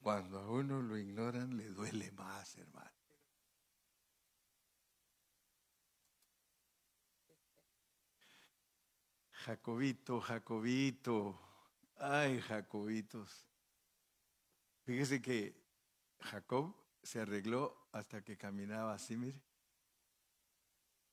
[0.00, 2.92] Cuando a uno lo ignoran le duele más, hermano.
[9.32, 11.36] Jacobito, Jacobito,
[11.96, 13.44] ay Jacobitos.
[14.84, 15.60] Fíjese que
[16.20, 19.42] Jacob se arregló hasta que caminaba así, mire.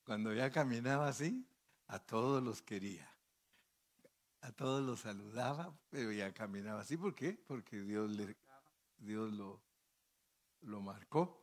[0.04, 1.44] Cuando ya caminaba así,
[1.88, 3.13] a todos los quería
[4.44, 6.98] a todos los saludaba, pero ya caminaba así.
[6.98, 7.34] ¿Por qué?
[7.48, 8.36] Porque Dios, le,
[8.98, 9.62] Dios lo,
[10.62, 11.42] lo marcó.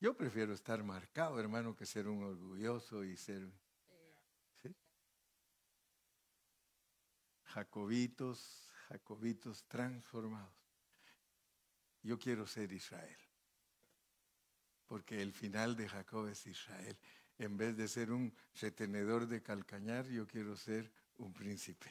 [0.00, 3.48] Yo prefiero estar marcado, hermano, que ser un orgulloso y ser...
[7.44, 10.52] Jacobitos, Jacobitos transformados.
[12.02, 13.16] Yo quiero ser Israel,
[14.86, 16.98] porque el final de Jacob es Israel.
[17.38, 21.90] En vez de ser un retenedor de calcañar, yo quiero ser un príncipe.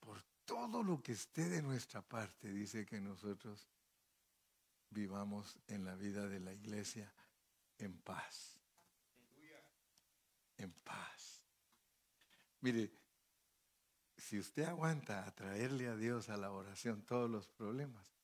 [0.00, 3.68] Por todo lo que esté de nuestra parte, dice que nosotros
[4.90, 7.12] vivamos en la vida de la iglesia
[7.78, 8.58] en paz.
[10.56, 11.42] En paz.
[12.60, 12.92] Mire,
[14.16, 18.14] si usted aguanta atraerle a Dios a la oración todos los problemas,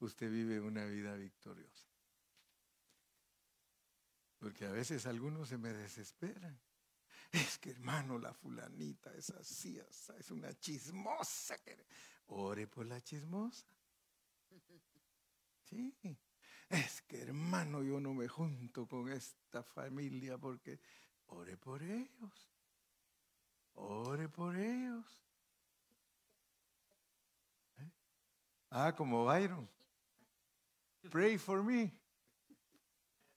[0.00, 1.86] usted vive una vida victoriosa.
[4.38, 6.60] Porque a veces algunos se me desesperan.
[7.30, 11.56] Es que hermano, la fulanita es así, es una chismosa.
[12.28, 13.66] Ore por la chismosa.
[15.64, 15.94] Sí.
[16.68, 20.80] Es que hermano, yo no me junto con esta familia porque
[21.26, 22.50] ore por ellos.
[23.74, 25.24] Ore por ellos.
[27.78, 27.90] ¿Eh?
[28.70, 29.68] Ah, como Byron.
[31.10, 31.92] Pray for me.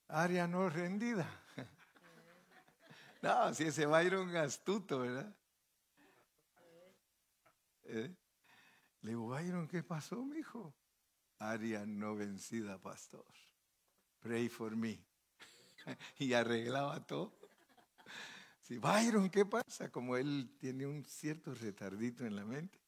[0.08, 1.41] Área no rendida.
[3.22, 5.32] No, si ese Byron astuto, ¿verdad?
[7.84, 8.12] ¿Eh?
[9.02, 10.74] Le digo, Byron, ¿qué pasó, mijo?
[11.38, 13.24] Área no vencida, pastor.
[14.18, 14.98] Pray for me.
[16.18, 17.32] y arreglaba todo.
[18.62, 19.88] Sí, Byron, ¿qué pasa?
[19.90, 22.80] Como él tiene un cierto retardito en la mente.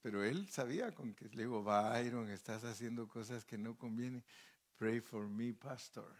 [0.00, 4.24] Pero él sabía con que le digo, Byron, estás haciendo cosas que no convienen.
[4.78, 6.14] Pray for me, pastor.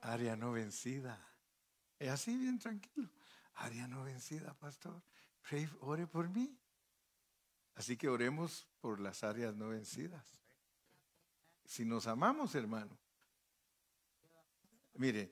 [0.00, 1.29] Área no vencida.
[2.00, 3.08] Es así, bien tranquilo.
[3.56, 5.00] Área no vencida, pastor.
[5.42, 6.58] Pray, ore por mí.
[7.74, 10.26] Así que oremos por las áreas no vencidas.
[11.66, 12.96] Si nos amamos, hermano.
[14.94, 15.30] Mire,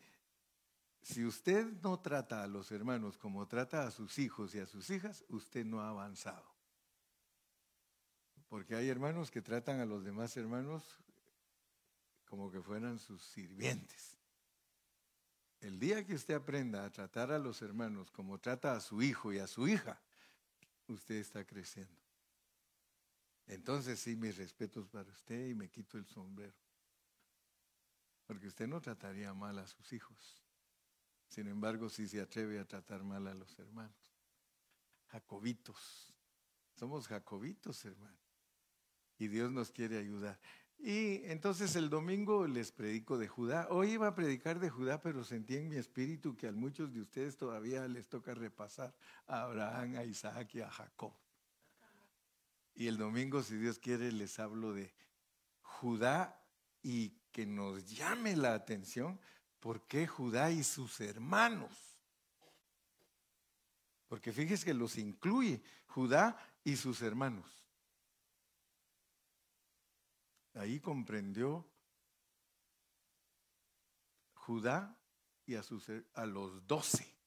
[1.03, 4.91] si usted no trata a los hermanos como trata a sus hijos y a sus
[4.91, 6.55] hijas, usted no ha avanzado.
[8.49, 10.85] Porque hay hermanos que tratan a los demás hermanos
[12.27, 14.18] como que fueran sus sirvientes.
[15.61, 19.33] El día que usted aprenda a tratar a los hermanos como trata a su hijo
[19.33, 20.01] y a su hija,
[20.87, 22.01] usted está creciendo.
[23.47, 26.55] Entonces sí, mis respetos para usted y me quito el sombrero.
[28.27, 30.45] Porque usted no trataría mal a sus hijos.
[31.29, 33.97] Sin embargo, sí se atreve a tratar mal a los hermanos.
[35.09, 36.13] Jacobitos.
[36.75, 38.19] Somos jacobitos, hermano.
[39.19, 40.39] Y Dios nos quiere ayudar.
[40.81, 43.66] Y entonces el domingo les predico de Judá.
[43.70, 47.01] Hoy iba a predicar de Judá, pero sentí en mi espíritu que a muchos de
[47.01, 48.95] ustedes todavía les toca repasar
[49.26, 51.12] a Abraham, a Isaac y a Jacob.
[52.76, 54.95] Y el domingo, si Dios quiere, les hablo de
[55.62, 56.41] Judá
[56.81, 59.18] y que nos llame la atención
[59.59, 61.72] por qué Judá y sus hermanos.
[64.07, 67.58] Porque fíjese que los incluye Judá y sus hermanos.
[70.55, 71.69] Ahí comprendió
[74.35, 74.99] Judá
[75.47, 77.19] y a, sus, a los doce.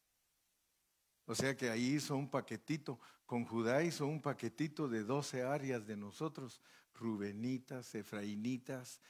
[1.26, 5.86] O sea que ahí hizo un paquetito, con Judá hizo un paquetito de doce áreas
[5.86, 6.62] de nosotros,
[6.94, 9.02] Rubenitas, Efraínitas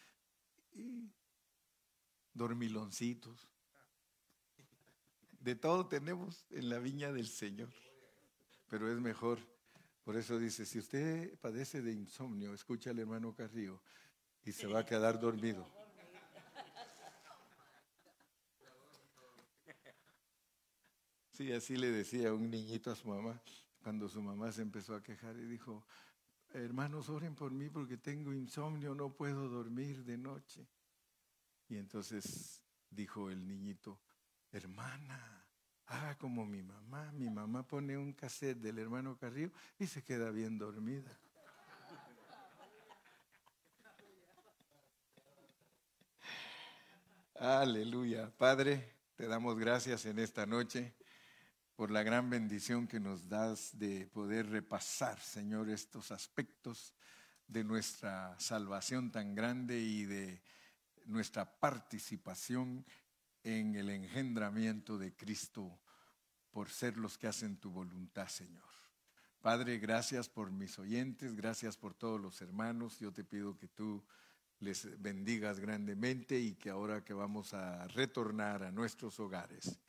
[0.71, 1.11] y
[2.33, 3.49] dormiloncitos.
[5.39, 7.73] De todo tenemos en la viña del Señor,
[8.67, 9.39] pero es mejor.
[10.03, 13.81] Por eso dice, si usted padece de insomnio, escucha al hermano Carrillo,
[14.43, 15.67] y se va a quedar dormido.
[21.31, 23.41] Sí, así le decía un niñito a su mamá
[23.81, 25.83] cuando su mamá se empezó a quejar y dijo,
[26.53, 30.67] hermanos, oren por mí porque tengo insomnio, no puedo dormir de noche.
[31.67, 33.99] Y entonces dijo el niñito,
[34.51, 35.40] hermana,
[35.91, 37.11] haga como mi mamá.
[37.11, 41.11] Mi mamá pone un cassette del hermano Carrillo y se queda bien dormida.
[47.35, 48.31] Aleluya.
[48.37, 50.93] Padre, te damos gracias en esta noche
[51.75, 56.93] por la gran bendición que nos das de poder repasar, Señor, estos aspectos
[57.47, 60.41] de nuestra salvación tan grande y de
[61.05, 62.85] nuestra participación
[63.43, 65.80] en el engendramiento de Cristo
[66.51, 68.69] por ser los que hacen tu voluntad, Señor.
[69.41, 72.99] Padre, gracias por mis oyentes, gracias por todos los hermanos.
[72.99, 74.03] Yo te pido que tú
[74.59, 79.81] les bendigas grandemente y que ahora que vamos a retornar a nuestros hogares,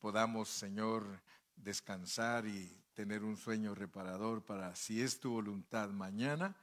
[0.00, 1.22] podamos, Señor,
[1.54, 6.56] descansar y tener un sueño reparador para, si es tu voluntad, mañana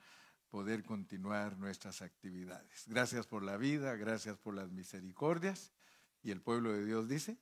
[0.50, 2.84] poder continuar nuestras actividades.
[2.88, 5.72] Gracias por la vida, gracias por las misericordias.
[6.22, 7.38] Y el pueblo de Dios dice,